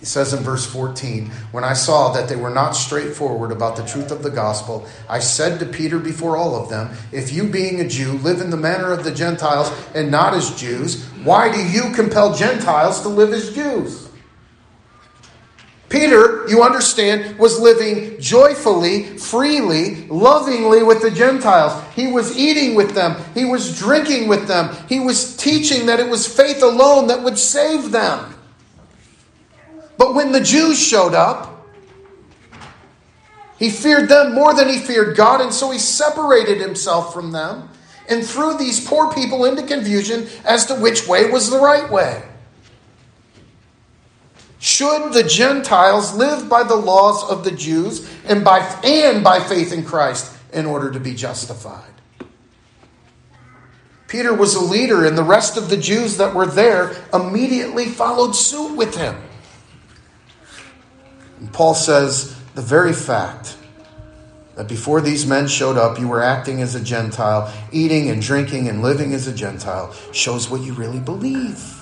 He 0.00 0.06
says 0.06 0.32
in 0.32 0.42
verse 0.42 0.64
14, 0.64 1.26
When 1.52 1.62
I 1.62 1.74
saw 1.74 2.10
that 2.12 2.26
they 2.26 2.34
were 2.34 2.50
not 2.50 2.70
straightforward 2.72 3.52
about 3.52 3.76
the 3.76 3.84
truth 3.84 4.10
of 4.10 4.22
the 4.22 4.30
gospel, 4.30 4.86
I 5.10 5.18
said 5.18 5.60
to 5.60 5.66
Peter 5.66 5.98
before 5.98 6.38
all 6.38 6.56
of 6.56 6.70
them, 6.70 6.96
If 7.12 7.34
you, 7.34 7.44
being 7.44 7.80
a 7.80 7.88
Jew, 7.88 8.12
live 8.12 8.40
in 8.40 8.48
the 8.48 8.56
manner 8.56 8.92
of 8.92 9.04
the 9.04 9.12
Gentiles 9.12 9.70
and 9.94 10.10
not 10.10 10.32
as 10.32 10.58
Jews, 10.58 11.04
why 11.22 11.52
do 11.52 11.62
you 11.62 11.92
compel 11.92 12.34
Gentiles 12.34 13.02
to 13.02 13.08
live 13.10 13.34
as 13.34 13.54
Jews? 13.54 14.08
Peter, 15.90 16.48
you 16.48 16.62
understand, 16.62 17.36
was 17.38 17.60
living 17.60 18.18
joyfully, 18.20 19.18
freely, 19.18 20.06
lovingly 20.06 20.82
with 20.82 21.02
the 21.02 21.10
Gentiles. 21.10 21.82
He 21.94 22.06
was 22.06 22.38
eating 22.38 22.74
with 22.74 22.94
them. 22.94 23.22
He 23.34 23.44
was 23.44 23.78
drinking 23.78 24.28
with 24.28 24.48
them. 24.48 24.74
He 24.88 25.00
was 25.00 25.36
teaching 25.36 25.86
that 25.86 26.00
it 26.00 26.08
was 26.08 26.26
faith 26.26 26.62
alone 26.62 27.08
that 27.08 27.22
would 27.22 27.38
save 27.38 27.90
them. 27.90 28.34
But 30.00 30.14
when 30.14 30.32
the 30.32 30.40
Jews 30.40 30.82
showed 30.82 31.12
up, 31.12 31.68
he 33.58 33.68
feared 33.68 34.08
them 34.08 34.34
more 34.34 34.54
than 34.54 34.66
he 34.66 34.78
feared 34.78 35.14
God, 35.14 35.42
and 35.42 35.52
so 35.52 35.70
he 35.70 35.78
separated 35.78 36.58
himself 36.58 37.12
from 37.12 37.32
them 37.32 37.68
and 38.08 38.26
threw 38.26 38.56
these 38.56 38.82
poor 38.82 39.12
people 39.12 39.44
into 39.44 39.62
confusion 39.62 40.26
as 40.46 40.64
to 40.66 40.74
which 40.76 41.06
way 41.06 41.30
was 41.30 41.50
the 41.50 41.58
right 41.58 41.90
way. 41.90 42.22
Should 44.58 45.12
the 45.12 45.22
Gentiles 45.22 46.14
live 46.14 46.48
by 46.48 46.62
the 46.62 46.76
laws 46.76 47.22
of 47.30 47.44
the 47.44 47.50
Jews 47.50 48.10
and 48.24 48.42
by, 48.42 48.60
and 48.82 49.22
by 49.22 49.38
faith 49.38 49.70
in 49.70 49.84
Christ 49.84 50.34
in 50.54 50.64
order 50.64 50.90
to 50.92 50.98
be 50.98 51.14
justified? 51.14 51.92
Peter 54.08 54.32
was 54.32 54.54
a 54.54 54.64
leader, 54.64 55.04
and 55.04 55.18
the 55.18 55.22
rest 55.22 55.58
of 55.58 55.68
the 55.68 55.76
Jews 55.76 56.16
that 56.16 56.34
were 56.34 56.46
there 56.46 56.96
immediately 57.12 57.84
followed 57.84 58.32
suit 58.32 58.74
with 58.74 58.96
him. 58.96 59.14
And 61.40 61.52
Paul 61.52 61.74
says 61.74 62.36
the 62.54 62.62
very 62.62 62.92
fact 62.92 63.56
that 64.54 64.68
before 64.68 65.00
these 65.00 65.26
men 65.26 65.48
showed 65.48 65.76
up, 65.76 65.98
you 65.98 66.06
were 66.06 66.22
acting 66.22 66.60
as 66.60 66.74
a 66.74 66.80
Gentile, 66.80 67.52
eating 67.72 68.10
and 68.10 68.20
drinking 68.20 68.68
and 68.68 68.82
living 68.82 69.14
as 69.14 69.26
a 69.26 69.34
Gentile, 69.34 69.92
shows 70.12 70.50
what 70.50 70.60
you 70.60 70.74
really 70.74 71.00
believe. 71.00 71.76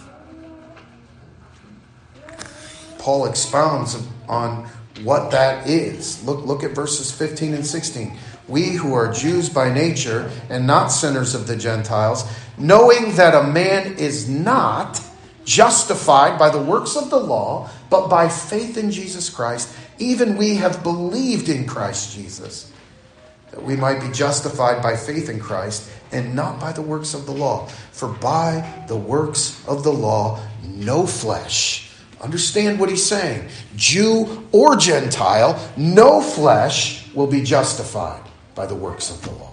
Paul 2.99 3.27
expounds 3.27 4.01
on 4.29 4.69
what 5.03 5.31
that 5.33 5.69
is. 5.69 6.23
Look, 6.25 6.45
look 6.45 6.63
at 6.63 6.73
verses 6.73 7.11
15 7.11 7.55
and 7.55 7.67
16. 7.67 8.17
We 8.47 8.71
who 8.71 8.95
are 8.95 9.13
Jews 9.13 9.49
by 9.49 9.73
nature 9.73 10.31
and 10.49 10.67
not 10.67 10.89
sinners 10.89 11.35
of 11.35 11.47
the 11.47 11.57
Gentiles, 11.57 12.25
knowing 12.57 13.15
that 13.17 13.35
a 13.35 13.47
man 13.47 13.95
is 13.99 14.29
not 14.29 15.01
justified 15.45 16.39
by 16.39 16.51
the 16.51 16.61
works 16.61 16.97
of 16.97 17.11
the 17.11 17.19
law, 17.19 17.71
but 17.91 18.09
by 18.09 18.29
faith 18.29 18.77
in 18.77 18.91
Jesus 18.91 19.31
Christ, 19.31 19.75
even 19.99 20.37
we 20.37 20.57
have 20.57 20.83
believed 20.83 21.49
in 21.49 21.67
Christ 21.67 22.15
Jesus, 22.15 22.71
that 23.51 23.63
we 23.63 23.77
might 23.77 24.01
be 24.01 24.13
justified 24.13 24.83
by 24.83 24.97
faith 24.97 25.29
in 25.29 25.41
Christ 25.41 25.91
and 26.13 26.35
not 26.35 26.61
by 26.61 26.73
the 26.73 26.83
works 26.83 27.15
of 27.15 27.27
the 27.27 27.33
law. 27.33 27.67
For 27.93 28.09
by 28.09 28.85
the 28.89 28.97
works 28.97 29.67
of 29.67 29.85
the 29.85 29.93
law, 29.93 30.41
no 30.65 31.07
flesh. 31.07 31.91
Understand 32.21 32.81
what 32.81 32.91
he's 32.91 33.05
saying. 33.05 33.49
Jew 33.77 34.47
or 34.53 34.77
Gentile, 34.77 35.59
no 35.77 36.21
flesh 36.21 37.07
will 37.15 37.27
be 37.27 37.43
justified 37.43 38.23
by 38.55 38.67
the 38.67 38.75
works 38.75 39.11
of 39.11 39.23
the 39.23 39.31
law. 39.31 39.53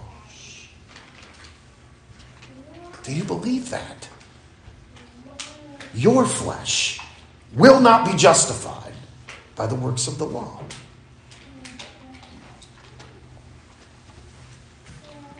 Do 3.02 3.14
you 3.14 3.24
believe 3.24 3.70
that? 3.70 4.08
Your 5.94 6.26
flesh 6.26 6.95
will 7.56 7.80
not 7.80 8.06
be 8.06 8.16
justified 8.16 8.92
by 9.56 9.66
the 9.66 9.74
works 9.74 10.06
of 10.06 10.18
the 10.18 10.26
law. 10.26 10.62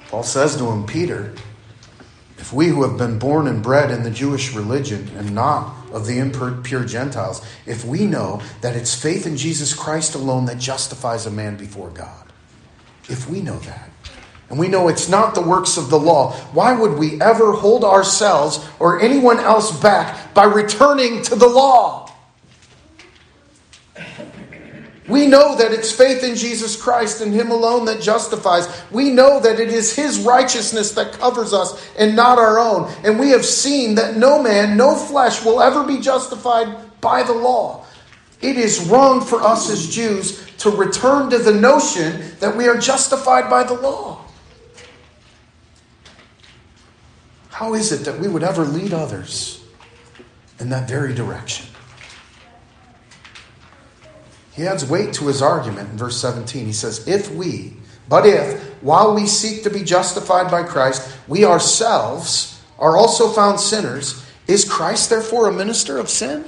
Paul 0.08 0.22
says 0.22 0.56
to 0.56 0.64
him, 0.70 0.86
Peter, 0.86 1.34
if 2.38 2.52
we 2.52 2.68
who 2.68 2.82
have 2.88 2.96
been 2.96 3.18
born 3.18 3.46
and 3.48 3.62
bred 3.62 3.90
in 3.90 4.02
the 4.02 4.10
Jewish 4.10 4.54
religion 4.54 5.10
and 5.16 5.34
not 5.34 5.74
of 5.92 6.06
the 6.06 6.18
impure 6.18 6.84
Gentiles, 6.84 7.44
if 7.66 7.84
we 7.84 8.06
know 8.06 8.40
that 8.60 8.76
it's 8.76 8.94
faith 8.94 9.26
in 9.26 9.36
Jesus 9.36 9.74
Christ 9.74 10.14
alone 10.14 10.46
that 10.46 10.58
justifies 10.58 11.26
a 11.26 11.30
man 11.30 11.56
before 11.56 11.90
God, 11.90 12.32
if 13.08 13.28
we 13.28 13.40
know 13.40 13.58
that, 13.60 13.90
and 14.48 14.58
we 14.58 14.68
know 14.68 14.88
it's 14.88 15.08
not 15.08 15.34
the 15.34 15.42
works 15.42 15.76
of 15.76 15.90
the 15.90 15.98
law, 15.98 16.32
why 16.52 16.72
would 16.72 16.98
we 16.98 17.20
ever 17.20 17.52
hold 17.52 17.84
ourselves 17.84 18.64
or 18.78 19.00
anyone 19.00 19.40
else 19.40 19.76
back 19.80 20.32
by 20.34 20.44
returning 20.44 21.22
to 21.22 21.34
the 21.34 21.48
law? 21.48 22.05
We 25.08 25.26
know 25.26 25.56
that 25.56 25.72
it's 25.72 25.92
faith 25.92 26.24
in 26.24 26.34
Jesus 26.34 26.80
Christ 26.80 27.20
and 27.20 27.32
Him 27.32 27.50
alone 27.50 27.84
that 27.84 28.00
justifies. 28.00 28.66
We 28.90 29.10
know 29.10 29.38
that 29.40 29.60
it 29.60 29.68
is 29.68 29.94
His 29.94 30.20
righteousness 30.20 30.92
that 30.92 31.12
covers 31.12 31.52
us 31.52 31.88
and 31.96 32.16
not 32.16 32.38
our 32.38 32.58
own. 32.58 32.92
And 33.04 33.18
we 33.18 33.30
have 33.30 33.44
seen 33.44 33.94
that 33.96 34.16
no 34.16 34.42
man, 34.42 34.76
no 34.76 34.96
flesh 34.96 35.44
will 35.44 35.62
ever 35.62 35.84
be 35.84 36.00
justified 36.00 37.00
by 37.00 37.22
the 37.22 37.32
law. 37.32 37.84
It 38.40 38.56
is 38.56 38.80
wrong 38.88 39.20
for 39.20 39.40
us 39.42 39.70
as 39.70 39.88
Jews 39.88 40.44
to 40.58 40.70
return 40.70 41.30
to 41.30 41.38
the 41.38 41.54
notion 41.54 42.32
that 42.40 42.56
we 42.56 42.66
are 42.66 42.76
justified 42.76 43.48
by 43.48 43.62
the 43.62 43.74
law. 43.74 44.24
How 47.50 47.74
is 47.74 47.92
it 47.92 48.04
that 48.04 48.18
we 48.18 48.28
would 48.28 48.42
ever 48.42 48.64
lead 48.64 48.92
others 48.92 49.64
in 50.58 50.68
that 50.70 50.88
very 50.88 51.14
direction? 51.14 51.66
He 54.56 54.66
adds 54.66 54.86
weight 54.86 55.12
to 55.14 55.26
his 55.26 55.42
argument 55.42 55.90
in 55.90 55.98
verse 55.98 56.18
17. 56.18 56.64
He 56.64 56.72
says, 56.72 57.06
If 57.06 57.30
we, 57.30 57.74
but 58.08 58.24
if, 58.24 58.62
while 58.82 59.14
we 59.14 59.26
seek 59.26 59.62
to 59.64 59.70
be 59.70 59.84
justified 59.84 60.50
by 60.50 60.62
Christ, 60.62 61.14
we 61.28 61.44
ourselves 61.44 62.62
are 62.78 62.96
also 62.96 63.28
found 63.28 63.60
sinners, 63.60 64.24
is 64.46 64.64
Christ 64.64 65.10
therefore 65.10 65.48
a 65.48 65.52
minister 65.52 65.98
of 65.98 66.08
sin? 66.08 66.44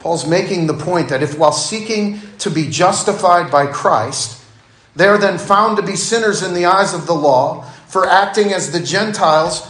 Paul's 0.00 0.26
making 0.26 0.66
the 0.66 0.74
point 0.74 1.08
that 1.08 1.22
if 1.22 1.38
while 1.38 1.52
seeking 1.52 2.20
to 2.38 2.50
be 2.50 2.68
justified 2.68 3.50
by 3.50 3.66
Christ, 3.66 4.42
they 4.94 5.06
are 5.06 5.18
then 5.18 5.38
found 5.38 5.78
to 5.78 5.82
be 5.82 5.96
sinners 5.96 6.42
in 6.42 6.52
the 6.52 6.66
eyes 6.66 6.92
of 6.92 7.06
the 7.06 7.14
law 7.14 7.62
for 7.88 8.06
acting 8.06 8.52
as 8.52 8.70
the 8.70 8.80
Gentiles, 8.80 9.66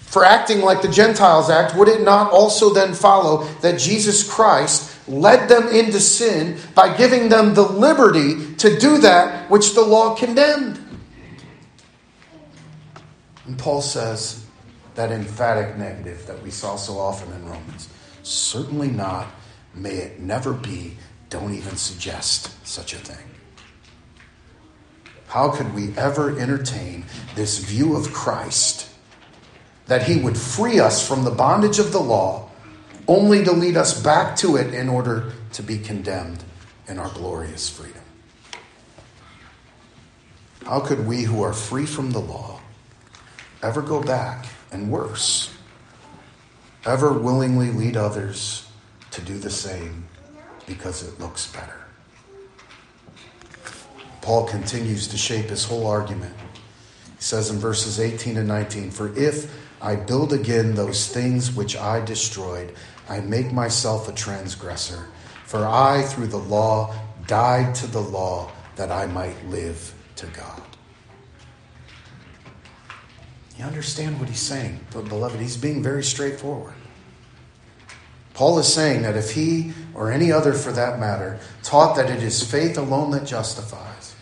for 0.00 0.24
acting 0.24 0.62
like 0.62 0.80
the 0.80 0.88
Gentiles 0.88 1.50
act, 1.50 1.76
would 1.76 1.88
it 1.88 2.02
not 2.02 2.32
also 2.32 2.72
then 2.72 2.94
follow 2.94 3.44
that 3.60 3.78
Jesus 3.78 4.28
Christ 4.28 4.95
led 5.08 5.48
them 5.48 5.68
into 5.68 6.00
sin 6.00 6.58
by 6.74 6.96
giving 6.96 7.28
them 7.28 7.54
the 7.54 7.62
liberty 7.62 8.54
to 8.56 8.78
do 8.78 8.98
that 8.98 9.50
which 9.50 9.74
the 9.74 9.82
law 9.82 10.14
condemned. 10.14 10.80
And 13.46 13.58
Paul 13.58 13.80
says 13.80 14.44
that 14.96 15.12
emphatic 15.12 15.76
negative 15.76 16.26
that 16.26 16.42
we 16.42 16.50
saw 16.50 16.76
so 16.76 16.98
often 16.98 17.32
in 17.32 17.48
Romans 17.48 17.88
certainly 18.22 18.88
not, 18.88 19.28
may 19.74 19.92
it 19.92 20.20
never 20.20 20.52
be, 20.52 20.96
don't 21.30 21.54
even 21.54 21.76
suggest 21.76 22.66
such 22.66 22.92
a 22.92 22.96
thing. 22.96 23.24
How 25.28 25.50
could 25.50 25.74
we 25.74 25.96
ever 25.96 26.38
entertain 26.38 27.04
this 27.34 27.58
view 27.58 27.96
of 27.96 28.12
Christ 28.12 28.88
that 29.86 30.04
he 30.04 30.18
would 30.18 30.36
free 30.36 30.80
us 30.80 31.06
from 31.06 31.24
the 31.24 31.30
bondage 31.30 31.78
of 31.78 31.92
the 31.92 32.00
law? 32.00 32.45
Only 33.08 33.44
to 33.44 33.52
lead 33.52 33.76
us 33.76 34.00
back 34.02 34.36
to 34.36 34.56
it 34.56 34.74
in 34.74 34.88
order 34.88 35.32
to 35.52 35.62
be 35.62 35.78
condemned 35.78 36.42
in 36.88 36.98
our 36.98 37.10
glorious 37.10 37.68
freedom. 37.68 38.02
How 40.64 40.80
could 40.80 41.06
we 41.06 41.22
who 41.22 41.42
are 41.42 41.52
free 41.52 41.86
from 41.86 42.10
the 42.10 42.18
law 42.18 42.60
ever 43.62 43.82
go 43.82 44.02
back 44.02 44.46
and 44.72 44.90
worse, 44.90 45.52
ever 46.84 47.12
willingly 47.12 47.70
lead 47.70 47.96
others 47.96 48.66
to 49.12 49.20
do 49.22 49.38
the 49.38 49.50
same 49.50 50.08
because 50.66 51.06
it 51.06 51.20
looks 51.20 51.52
better? 51.52 51.86
Paul 54.22 54.44
continues 54.44 55.06
to 55.08 55.16
shape 55.16 55.50
his 55.50 55.64
whole 55.64 55.86
argument. 55.86 56.34
He 57.04 57.22
says 57.22 57.48
in 57.48 57.58
verses 57.58 58.00
18 58.00 58.36
and 58.36 58.48
19 58.48 58.90
For 58.90 59.16
if 59.16 59.48
I 59.80 59.94
build 59.94 60.32
again 60.32 60.74
those 60.74 61.06
things 61.06 61.54
which 61.54 61.76
I 61.76 62.04
destroyed, 62.04 62.74
I 63.08 63.20
make 63.20 63.52
myself 63.52 64.08
a 64.08 64.12
transgressor. 64.12 65.06
For 65.44 65.64
I, 65.64 66.02
through 66.02 66.26
the 66.28 66.38
law, 66.38 66.94
died 67.26 67.74
to 67.76 67.86
the 67.86 68.00
law 68.00 68.50
that 68.76 68.90
I 68.90 69.06
might 69.06 69.46
live 69.46 69.94
to 70.16 70.26
God. 70.26 70.62
You 73.58 73.64
understand 73.64 74.20
what 74.20 74.28
he's 74.28 74.40
saying, 74.40 74.80
but 74.92 75.08
beloved, 75.08 75.40
he's 75.40 75.56
being 75.56 75.82
very 75.82 76.04
straightforward. 76.04 76.74
Paul 78.34 78.58
is 78.58 78.70
saying 78.70 79.02
that 79.02 79.16
if 79.16 79.32
he, 79.32 79.72
or 79.94 80.12
any 80.12 80.30
other 80.30 80.52
for 80.52 80.70
that 80.72 81.00
matter, 81.00 81.38
taught 81.62 81.96
that 81.96 82.10
it 82.10 82.22
is 82.22 82.42
faith 82.42 82.76
alone 82.76 83.10
that 83.12 83.24
justifies, 83.24 84.14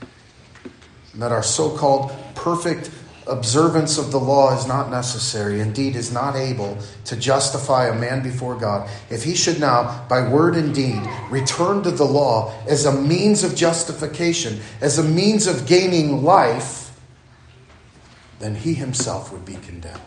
and 1.12 1.20
that 1.20 1.32
our 1.32 1.42
so 1.42 1.76
called 1.76 2.12
perfect 2.36 2.90
observance 3.26 3.98
of 3.98 4.10
the 4.10 4.20
law 4.20 4.56
is 4.56 4.66
not 4.66 4.90
necessary, 4.90 5.60
indeed, 5.60 5.96
is 5.96 6.12
not 6.12 6.36
able 6.36 6.78
to 7.06 7.16
justify 7.16 7.88
a 7.88 7.94
man 7.98 8.22
before 8.22 8.54
God, 8.54 8.88
if 9.10 9.24
he 9.24 9.34
should 9.34 9.60
now, 9.60 10.04
by 10.08 10.28
word 10.28 10.56
and 10.56 10.74
deed, 10.74 11.02
return 11.30 11.82
to 11.82 11.90
the 11.90 12.04
law 12.04 12.54
as 12.68 12.84
a 12.84 12.92
means 12.92 13.42
of 13.42 13.54
justification, 13.54 14.60
as 14.80 14.98
a 14.98 15.02
means 15.02 15.46
of 15.46 15.66
gaining 15.66 16.22
life, 16.22 16.98
then 18.40 18.54
he 18.54 18.74
himself 18.74 19.32
would 19.32 19.44
be 19.44 19.54
condemned. 19.54 20.00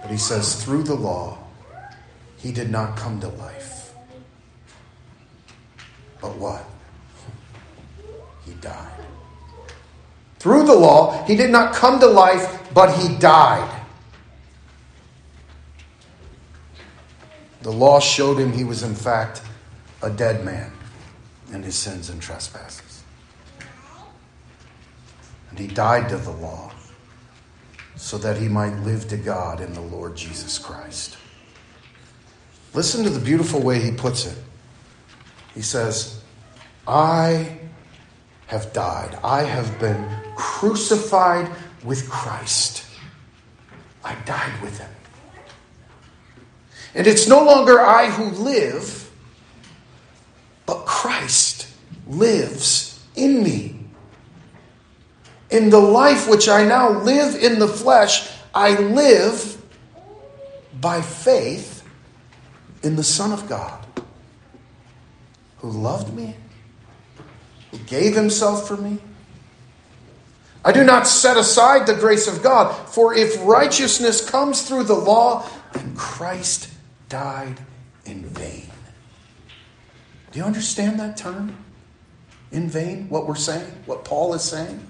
But 0.00 0.10
he 0.10 0.16
says, 0.16 0.62
through 0.64 0.84
the 0.84 0.94
law, 0.94 1.38
he 2.38 2.50
did 2.50 2.70
not 2.70 2.96
come 2.96 3.20
to 3.20 3.28
life. 3.28 3.94
But 6.20 6.36
what? 6.36 6.64
He 8.44 8.52
died. 8.54 9.01
Through 10.42 10.64
the 10.64 10.74
law, 10.74 11.24
he 11.24 11.36
did 11.36 11.50
not 11.50 11.72
come 11.72 12.00
to 12.00 12.06
life, 12.08 12.68
but 12.74 12.92
he 12.98 13.14
died. 13.18 13.80
The 17.60 17.70
law 17.70 18.00
showed 18.00 18.38
him 18.38 18.50
he 18.50 18.64
was, 18.64 18.82
in 18.82 18.96
fact, 18.96 19.40
a 20.02 20.10
dead 20.10 20.44
man 20.44 20.72
in 21.52 21.62
his 21.62 21.76
sins 21.76 22.10
and 22.10 22.20
trespasses. 22.20 23.04
And 25.50 25.60
he 25.60 25.68
died 25.68 26.08
to 26.08 26.16
the 26.16 26.32
law 26.32 26.72
so 27.94 28.18
that 28.18 28.36
he 28.36 28.48
might 28.48 28.74
live 28.80 29.06
to 29.10 29.16
God 29.16 29.60
in 29.60 29.72
the 29.74 29.80
Lord 29.80 30.16
Jesus 30.16 30.58
Christ. 30.58 31.18
Listen 32.74 33.04
to 33.04 33.10
the 33.10 33.24
beautiful 33.24 33.62
way 33.62 33.78
he 33.78 33.92
puts 33.92 34.26
it. 34.26 34.36
He 35.54 35.62
says, 35.62 36.20
I 36.88 37.60
have 38.48 38.72
died. 38.72 39.16
I 39.22 39.44
have 39.44 39.78
been 39.78 40.21
crucified 40.42 41.48
with 41.84 42.10
Christ. 42.10 42.84
I 44.04 44.14
died 44.26 44.60
with 44.60 44.78
him. 44.78 44.90
And 46.94 47.06
it's 47.06 47.28
no 47.28 47.44
longer 47.44 47.80
I 47.80 48.10
who 48.10 48.30
live, 48.42 49.10
but 50.66 50.84
Christ 50.84 51.68
lives 52.06 53.00
in 53.14 53.42
me. 53.42 53.78
In 55.50 55.70
the 55.70 55.80
life 55.80 56.28
which 56.28 56.48
I 56.48 56.64
now 56.64 56.90
live 56.90 57.36
in 57.36 57.58
the 57.58 57.68
flesh, 57.68 58.28
I 58.54 58.74
live 58.74 59.62
by 60.80 61.00
faith 61.02 61.86
in 62.82 62.96
the 62.96 63.04
Son 63.04 63.32
of 63.32 63.48
God 63.48 63.86
who 65.58 65.70
loved 65.70 66.12
me 66.12 66.34
who 67.72 67.78
gave 67.78 68.14
himself 68.14 68.68
for 68.68 68.76
me. 68.76 68.98
I 70.64 70.72
do 70.72 70.84
not 70.84 71.06
set 71.06 71.36
aside 71.36 71.86
the 71.86 71.94
grace 71.94 72.28
of 72.28 72.42
God, 72.42 72.72
for 72.88 73.14
if 73.14 73.36
righteousness 73.44 74.28
comes 74.28 74.62
through 74.62 74.84
the 74.84 74.94
law, 74.94 75.48
then 75.72 75.94
Christ 75.96 76.68
died 77.08 77.60
in 78.04 78.24
vain. 78.24 78.70
Do 80.30 80.38
you 80.38 80.44
understand 80.44 81.00
that 81.00 81.16
term? 81.16 81.56
In 82.52 82.68
vain? 82.68 83.08
What 83.08 83.26
we're 83.26 83.34
saying? 83.34 83.70
What 83.86 84.04
Paul 84.04 84.34
is 84.34 84.42
saying? 84.42 84.86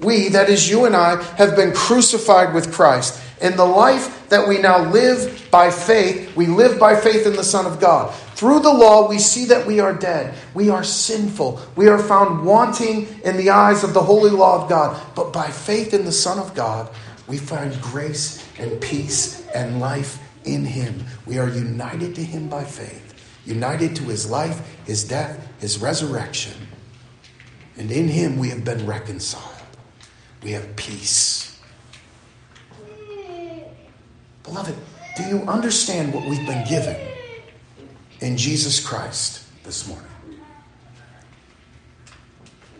We, 0.00 0.28
that 0.28 0.48
is 0.48 0.70
you 0.70 0.84
and 0.84 0.94
I, 0.94 1.20
have 1.34 1.56
been 1.56 1.72
crucified 1.72 2.54
with 2.54 2.72
Christ, 2.72 3.20
and 3.40 3.58
the 3.58 3.64
life 3.64 4.28
that 4.28 4.46
we 4.46 4.58
now 4.58 4.90
live 4.90 5.48
by 5.50 5.70
faith. 5.70 6.36
We 6.36 6.46
live 6.46 6.78
by 6.78 6.94
faith 6.94 7.26
in 7.26 7.34
the 7.34 7.44
Son 7.44 7.66
of 7.66 7.80
God. 7.80 8.14
Through 8.38 8.60
the 8.60 8.72
law, 8.72 9.08
we 9.08 9.18
see 9.18 9.46
that 9.46 9.66
we 9.66 9.80
are 9.80 9.92
dead. 9.92 10.32
We 10.54 10.70
are 10.70 10.84
sinful. 10.84 11.60
We 11.74 11.88
are 11.88 11.98
found 11.98 12.46
wanting 12.46 13.08
in 13.24 13.36
the 13.36 13.50
eyes 13.50 13.82
of 13.82 13.94
the 13.94 14.00
holy 14.00 14.30
law 14.30 14.62
of 14.62 14.68
God. 14.68 14.96
But 15.16 15.32
by 15.32 15.50
faith 15.50 15.92
in 15.92 16.04
the 16.04 16.12
Son 16.12 16.38
of 16.38 16.54
God, 16.54 16.88
we 17.26 17.36
find 17.36 17.82
grace 17.82 18.48
and 18.56 18.80
peace 18.80 19.44
and 19.48 19.80
life 19.80 20.20
in 20.44 20.64
Him. 20.64 21.04
We 21.26 21.38
are 21.38 21.48
united 21.48 22.14
to 22.14 22.22
Him 22.22 22.48
by 22.48 22.62
faith, 22.62 23.12
united 23.44 23.96
to 23.96 24.04
His 24.04 24.30
life, 24.30 24.62
His 24.86 25.02
death, 25.02 25.44
His 25.58 25.80
resurrection. 25.80 26.54
And 27.76 27.90
in 27.90 28.06
Him 28.06 28.38
we 28.38 28.50
have 28.50 28.64
been 28.64 28.86
reconciled. 28.86 29.66
We 30.44 30.52
have 30.52 30.76
peace. 30.76 31.60
Beloved, 34.44 34.76
do 35.16 35.24
you 35.24 35.38
understand 35.48 36.14
what 36.14 36.24
we've 36.28 36.46
been 36.46 36.64
given 36.68 37.17
in 38.20 38.36
Jesus 38.36 38.80
Christ 38.80 39.44
this 39.64 39.88
morning? 39.88 40.06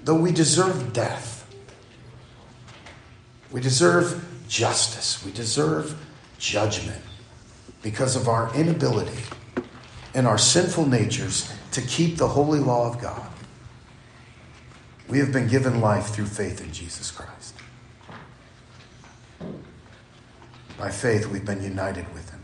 Though 0.04 0.14
we 0.14 0.32
deserve 0.32 0.92
death, 0.92 1.46
we 3.50 3.60
deserve 3.60 4.24
justice, 4.48 5.24
we 5.24 5.32
deserve 5.32 5.94
judgment 6.38 7.02
because 7.82 8.16
of 8.16 8.28
our 8.28 8.54
inability 8.54 9.22
and 10.14 10.26
our 10.26 10.38
sinful 10.38 10.86
natures 10.86 11.52
to 11.72 11.82
keep 11.82 12.16
the 12.16 12.28
holy 12.28 12.58
law 12.58 12.88
of 12.88 13.00
God. 13.00 13.28
We 15.08 15.18
have 15.18 15.32
been 15.32 15.48
given 15.48 15.80
life 15.80 16.08
through 16.08 16.26
faith 16.26 16.60
in 16.60 16.72
Jesus 16.72 17.10
Christ. 17.10 17.54
By 20.78 20.90
faith, 20.90 21.26
we've 21.26 21.44
been 21.44 21.62
united 21.62 22.12
with 22.14 22.30
Him. 22.30 22.37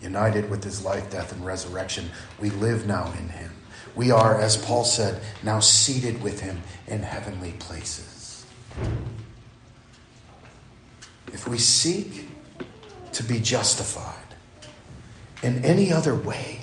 United 0.00 0.50
with 0.50 0.64
His 0.64 0.84
life, 0.84 1.10
death, 1.10 1.32
and 1.32 1.44
resurrection. 1.44 2.10
We 2.38 2.50
live 2.50 2.86
now 2.86 3.12
in 3.18 3.28
Him. 3.28 3.52
We 3.94 4.10
are, 4.10 4.40
as 4.40 4.56
Paul 4.56 4.84
said, 4.84 5.20
now 5.42 5.60
seated 5.60 6.22
with 6.22 6.40
Him 6.40 6.62
in 6.86 7.02
heavenly 7.02 7.52
places. 7.58 8.46
If 11.32 11.46
we 11.46 11.58
seek 11.58 12.28
to 13.12 13.22
be 13.22 13.40
justified 13.40 14.16
in 15.42 15.64
any 15.64 15.92
other 15.92 16.14
way 16.14 16.60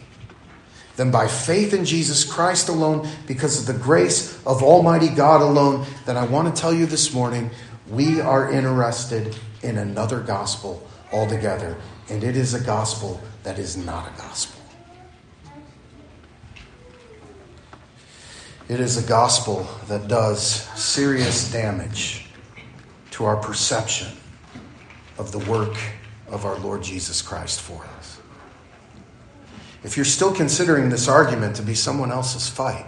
than 0.95 1.11
by 1.11 1.27
faith 1.27 1.73
in 1.73 1.85
Jesus 1.85 2.23
Christ 2.23 2.69
alone, 2.69 3.07
because 3.27 3.59
of 3.59 3.73
the 3.73 3.81
grace 3.83 4.43
of 4.45 4.63
Almighty 4.63 5.09
God 5.09 5.41
alone, 5.41 5.85
then 6.05 6.17
I 6.17 6.25
want 6.25 6.53
to 6.53 6.59
tell 6.59 6.73
you 6.73 6.85
this 6.85 7.13
morning 7.13 7.51
we 7.89 8.19
are 8.19 8.51
interested 8.51 9.37
in 9.61 9.77
another 9.77 10.19
gospel 10.19 10.87
altogether. 11.11 11.77
And 12.09 12.23
it 12.23 12.37
is 12.37 12.53
a 12.53 12.59
gospel 12.59 13.21
that 13.43 13.59
is 13.59 13.77
not 13.77 14.07
a 14.07 14.17
gospel. 14.17 14.61
It 18.69 18.79
is 18.79 19.03
a 19.03 19.07
gospel 19.07 19.67
that 19.87 20.07
does 20.07 20.41
serious 20.77 21.51
damage 21.51 22.25
to 23.11 23.25
our 23.25 23.37
perception 23.37 24.09
of 25.17 25.31
the 25.31 25.39
work 25.39 25.75
of 26.29 26.45
our 26.45 26.59
Lord 26.59 26.83
Jesus 26.83 27.21
Christ 27.21 27.61
for 27.61 27.85
us. 27.97 28.19
If 29.83 29.95
you're 29.95 30.05
still 30.05 30.33
considering 30.33 30.89
this 30.89 31.07
argument 31.07 31.55
to 31.57 31.61
be 31.61 31.75
someone 31.75 32.11
else's 32.11 32.49
fight, 32.49 32.85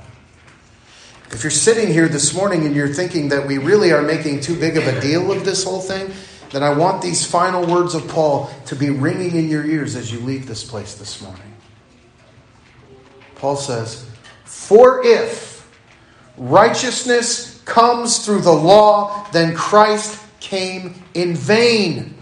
if 1.32 1.43
you're 1.43 1.51
sitting 1.51 1.88
here 1.88 2.07
this 2.07 2.34
morning 2.34 2.65
and 2.65 2.76
you're 2.76 2.93
thinking 2.93 3.30
that 3.30 3.47
we 3.47 3.57
really 3.57 3.93
are 3.93 4.01
making 4.01 4.41
too 4.41 4.59
big 4.59 4.76
of 4.78 4.88
a 4.88 4.99
deal 4.99 5.32
of 5.32 5.45
this 5.45 5.63
whole 5.63 5.80
thing, 5.80 6.11
then 6.52 6.64
I 6.64 6.72
want 6.72 7.02
these 7.02 7.26
final 7.26 7.66
words 7.66 7.93
of 7.93 8.08
Paul 8.08 8.50
to 8.66 8.76
be 8.76 8.89
ringing 8.89 9.36
in 9.36 9.50
your 9.50 9.66
ears 9.66 9.95
as 9.95 10.12
you 10.12 10.20
leave 10.20 10.47
this 10.47 10.64
place 10.64 10.95
this 10.95 11.22
morning. 11.22 11.56
Paul 13.36 13.56
says, 13.56 14.06
For 14.45 15.06
if 15.06 15.70
righteousness 16.38 17.62
comes 17.66 18.26
through 18.26 18.41
the 18.41 18.52
law, 18.52 19.28
then 19.32 19.56
Christ 19.56 20.20
came 20.39 21.04
in 21.14 21.36
vain. 21.36 22.16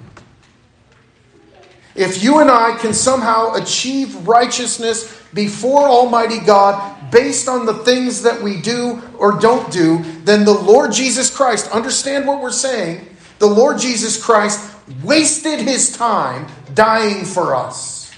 If 1.95 2.21
you 2.21 2.39
and 2.39 2.51
I 2.51 2.77
can 2.77 2.93
somehow 2.93 3.53
achieve 3.55 4.27
righteousness 4.27 5.19
before 5.33 5.87
Almighty 5.87 6.39
God 6.39 7.11
based 7.11 7.47
on 7.47 7.65
the 7.65 7.73
things 7.73 8.21
that 8.21 8.41
we 8.41 8.61
do 8.61 9.01
or 9.17 9.39
don't 9.39 9.71
do, 9.71 10.03
then 10.23 10.45
the 10.45 10.53
Lord 10.53 10.91
Jesus 10.91 11.35
Christ, 11.35 11.71
understand 11.71 12.27
what 12.27 12.41
we're 12.41 12.51
saying, 12.51 13.16
the 13.39 13.47
Lord 13.47 13.77
Jesus 13.77 14.21
Christ 14.23 14.73
wasted 15.03 15.59
his 15.59 15.95
time 15.95 16.47
dying 16.73 17.25
for 17.25 17.55
us. 17.55 18.11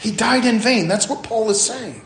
He 0.00 0.12
died 0.12 0.44
in 0.44 0.58
vain. 0.58 0.86
That's 0.88 1.08
what 1.08 1.22
Paul 1.22 1.50
is 1.50 1.60
saying. 1.60 2.02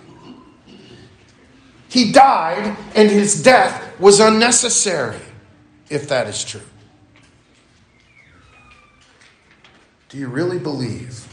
He 1.90 2.12
died, 2.12 2.76
and 2.94 3.10
his 3.10 3.42
death 3.42 3.98
was 4.00 4.20
unnecessary 4.20 5.20
if 5.90 6.08
that 6.08 6.28
is 6.28 6.44
true. 6.44 6.62
Do 10.08 10.18
you 10.18 10.28
really 10.28 10.58
believe 10.58 11.26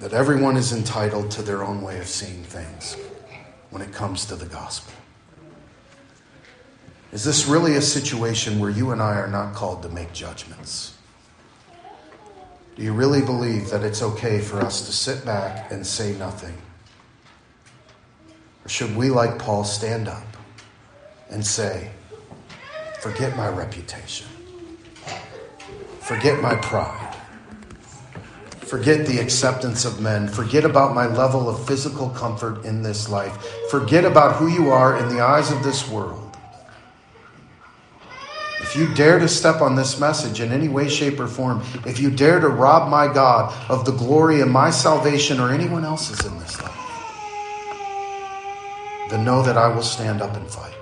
that 0.00 0.12
everyone 0.12 0.56
is 0.56 0.72
entitled 0.72 1.30
to 1.32 1.42
their 1.42 1.62
own 1.62 1.82
way 1.82 1.98
of 1.98 2.06
seeing 2.06 2.42
things 2.42 2.96
when 3.70 3.80
it 3.80 3.92
comes 3.92 4.24
to 4.26 4.36
the 4.36 4.46
gospel? 4.46 4.97
Is 7.12 7.24
this 7.24 7.46
really 7.46 7.76
a 7.76 7.82
situation 7.82 8.58
where 8.58 8.70
you 8.70 8.90
and 8.90 9.00
I 9.00 9.14
are 9.16 9.28
not 9.28 9.54
called 9.54 9.82
to 9.82 9.88
make 9.88 10.12
judgments? 10.12 10.94
Do 12.76 12.82
you 12.82 12.92
really 12.92 13.22
believe 13.22 13.70
that 13.70 13.82
it's 13.82 14.02
okay 14.02 14.40
for 14.40 14.60
us 14.60 14.86
to 14.86 14.92
sit 14.92 15.24
back 15.24 15.72
and 15.72 15.86
say 15.86 16.12
nothing? 16.14 16.56
Or 18.64 18.68
should 18.68 18.94
we, 18.94 19.10
like 19.10 19.38
Paul, 19.38 19.64
stand 19.64 20.06
up 20.06 20.26
and 21.30 21.44
say, 21.44 21.90
Forget 23.00 23.36
my 23.36 23.48
reputation. 23.48 24.26
Forget 26.00 26.42
my 26.42 26.56
pride. 26.56 27.14
Forget 28.60 29.06
the 29.06 29.18
acceptance 29.18 29.84
of 29.84 30.00
men. 30.00 30.26
Forget 30.26 30.64
about 30.64 30.94
my 30.94 31.06
level 31.06 31.48
of 31.48 31.64
physical 31.64 32.10
comfort 32.10 32.64
in 32.64 32.82
this 32.82 33.08
life. 33.08 33.36
Forget 33.70 34.04
about 34.04 34.36
who 34.36 34.48
you 34.48 34.70
are 34.70 34.98
in 34.98 35.08
the 35.08 35.20
eyes 35.20 35.52
of 35.52 35.62
this 35.62 35.88
world. 35.88 36.27
If 38.68 38.76
you 38.76 38.94
dare 38.94 39.18
to 39.18 39.28
step 39.28 39.62
on 39.62 39.76
this 39.76 39.98
message 39.98 40.42
in 40.42 40.52
any 40.52 40.68
way, 40.68 40.90
shape, 40.90 41.18
or 41.18 41.26
form, 41.26 41.62
if 41.86 41.98
you 41.98 42.10
dare 42.10 42.38
to 42.38 42.48
rob 42.48 42.90
my 42.90 43.10
God 43.10 43.50
of 43.70 43.86
the 43.86 43.92
glory 43.92 44.42
of 44.42 44.48
my 44.48 44.68
salvation 44.68 45.40
or 45.40 45.50
anyone 45.50 45.86
else's 45.86 46.22
in 46.26 46.38
this 46.38 46.60
life, 46.60 46.76
then 49.08 49.24
know 49.24 49.42
that 49.42 49.56
I 49.56 49.68
will 49.68 49.82
stand 49.82 50.20
up 50.20 50.36
and 50.36 50.46
fight. 50.50 50.74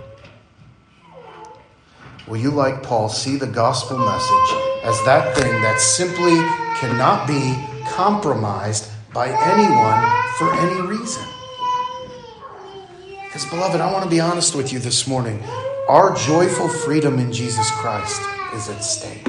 Will 2.27 2.39
you, 2.39 2.51
like 2.51 2.83
Paul, 2.83 3.09
see 3.09 3.37
the 3.37 3.47
gospel 3.47 3.99
message 3.99 4.51
as 4.83 5.01
that 5.05 5.37
thing 5.37 5.53
that 5.63 5.81
simply 5.81 6.35
cannot 6.81 7.29
be 7.29 7.55
compromised 7.93 8.91
by 9.15 9.29
anyone 9.29 10.03
for 10.39 10.53
any 10.55 10.81
reason? 10.89 11.25
Because, 13.27 13.47
beloved, 13.49 13.81
I 13.81 13.93
want 13.93 14.03
to 14.03 14.11
be 14.11 14.19
honest 14.19 14.57
with 14.57 14.73
you 14.73 14.81
this 14.81 15.07
morning. 15.07 15.41
Our 15.89 16.17
joyful 16.17 16.69
freedom 16.69 17.21
in 17.21 17.33
Jesus 17.33 17.71
Christ 17.71 18.21
is 18.55 18.69
at 18.69 18.81
stake. 18.81 19.27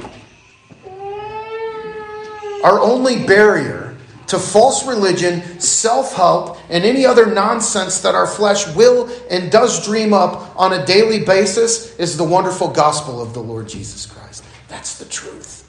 Our 2.63 2.79
only 2.79 3.25
barrier 3.27 3.95
to 4.27 4.39
false 4.39 4.85
religion, 4.87 5.59
self 5.59 6.13
help, 6.15 6.57
and 6.69 6.83
any 6.83 7.05
other 7.05 7.27
nonsense 7.27 8.01
that 8.01 8.15
our 8.15 8.25
flesh 8.25 8.67
will 8.75 9.09
and 9.29 9.51
does 9.51 9.85
dream 9.85 10.13
up 10.13 10.59
on 10.59 10.73
a 10.73 10.85
daily 10.85 11.23
basis 11.23 11.95
is 11.97 12.17
the 12.17 12.23
wonderful 12.23 12.69
gospel 12.69 13.21
of 13.21 13.35
the 13.35 13.39
Lord 13.39 13.67
Jesus 13.69 14.07
Christ. 14.07 14.43
That's 14.67 14.97
the 14.97 15.05
truth. 15.05 15.63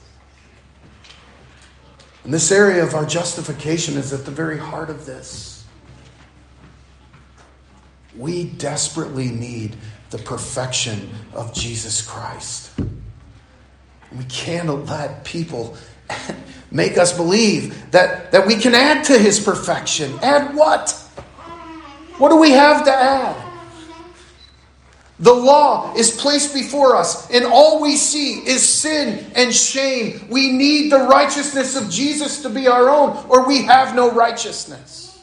And 2.23 2.33
this 2.33 2.51
area 2.51 2.83
of 2.83 2.95
our 2.95 3.05
justification 3.05 3.95
is 3.95 4.11
at 4.11 4.25
the 4.25 4.31
very 4.31 4.57
heart 4.57 4.89
of 4.89 5.05
this. 5.05 5.65
We 8.17 8.45
desperately 8.45 9.29
need 9.29 9.77
the 10.09 10.17
perfection 10.17 11.09
of 11.33 11.53
Jesus 11.53 12.01
Christ. 12.01 12.71
We 14.17 14.23
can't 14.25 14.67
let 14.87 15.23
people 15.23 15.77
make 16.71 16.97
us 16.97 17.15
believe 17.15 17.91
that, 17.91 18.31
that 18.31 18.47
we 18.47 18.55
can 18.55 18.73
add 18.73 19.03
to 19.05 19.17
his 19.17 19.39
perfection. 19.39 20.17
Add 20.21 20.55
what? 20.55 20.91
What 22.17 22.29
do 22.29 22.37
we 22.37 22.51
have 22.51 22.85
to 22.85 22.91
add? 22.91 23.45
The 25.19 25.33
law 25.33 25.93
is 25.95 26.11
placed 26.11 26.53
before 26.53 26.95
us, 26.95 27.29
and 27.29 27.43
all 27.45 27.81
we 27.81 27.97
see 27.97 28.35
is 28.35 28.67
sin 28.67 29.25
and 29.35 29.53
shame. 29.53 30.27
We 30.29 30.51
need 30.51 30.91
the 30.91 30.99
righteousness 30.99 31.75
of 31.75 31.89
Jesus 31.89 32.41
to 32.43 32.49
be 32.49 32.67
our 32.67 32.89
own, 32.89 33.25
or 33.27 33.45
we 33.45 33.63
have 33.63 33.95
no 33.95 34.11
righteousness. 34.11 35.21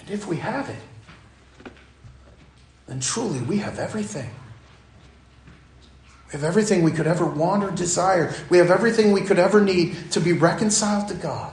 And 0.00 0.10
if 0.10 0.26
we 0.26 0.36
have 0.36 0.70
it, 0.70 0.76
then 2.94 3.00
truly 3.00 3.40
we 3.40 3.58
have 3.58 3.80
everything. 3.80 4.30
We 6.28 6.32
have 6.32 6.44
everything 6.44 6.84
we 6.84 6.92
could 6.92 7.08
ever 7.08 7.26
want 7.26 7.64
or 7.64 7.72
desire. 7.72 8.32
We 8.50 8.58
have 8.58 8.70
everything 8.70 9.10
we 9.10 9.22
could 9.22 9.38
ever 9.38 9.60
need 9.60 10.12
to 10.12 10.20
be 10.20 10.32
reconciled 10.32 11.08
to 11.08 11.14
God 11.14 11.52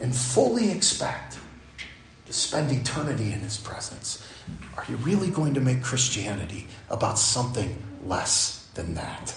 and 0.00 0.16
fully 0.16 0.70
expect 0.70 1.38
to 2.24 2.32
spend 2.32 2.72
eternity 2.72 3.32
in 3.32 3.40
His 3.40 3.58
presence. 3.58 4.26
Are 4.78 4.84
you 4.88 4.96
really 4.96 5.28
going 5.28 5.52
to 5.54 5.60
make 5.60 5.82
Christianity 5.82 6.66
about 6.88 7.18
something 7.18 7.76
less 8.06 8.66
than 8.74 8.94
that? 8.94 9.34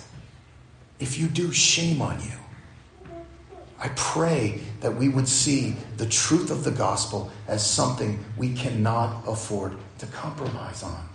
If 0.99 1.19
you 1.19 1.27
do, 1.27 1.51
shame 1.51 2.01
on 2.01 2.21
you. 2.21 2.31
I 3.77 3.89
pray 3.95 4.61
that 4.81 4.95
we 4.95 5.09
would 5.09 5.27
see 5.27 5.75
the 5.97 6.05
truth 6.05 6.49
of 6.49 6.63
the 6.63 6.71
gospel 6.71 7.29
as 7.47 7.65
something 7.65 8.23
we 8.37 8.53
cannot 8.53 9.27
afford 9.27 9.77
to 9.99 10.05
compromise 10.07 10.83
on. 10.83 11.08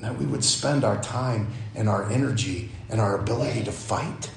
That 0.00 0.16
we 0.18 0.26
would 0.26 0.44
spend 0.44 0.84
our 0.84 1.00
time 1.02 1.48
and 1.74 1.88
our 1.88 2.10
energy 2.10 2.70
and 2.88 3.00
our 3.00 3.18
ability 3.18 3.64
to 3.64 3.72
fight 3.72 4.30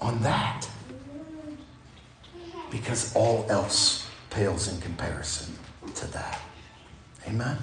on 0.00 0.22
that. 0.22 0.68
Because 2.70 3.14
all 3.14 3.46
else 3.48 4.08
pales 4.30 4.72
in 4.72 4.80
comparison 4.80 5.54
to 5.94 6.06
that. 6.08 6.40
Amen. 7.28 7.56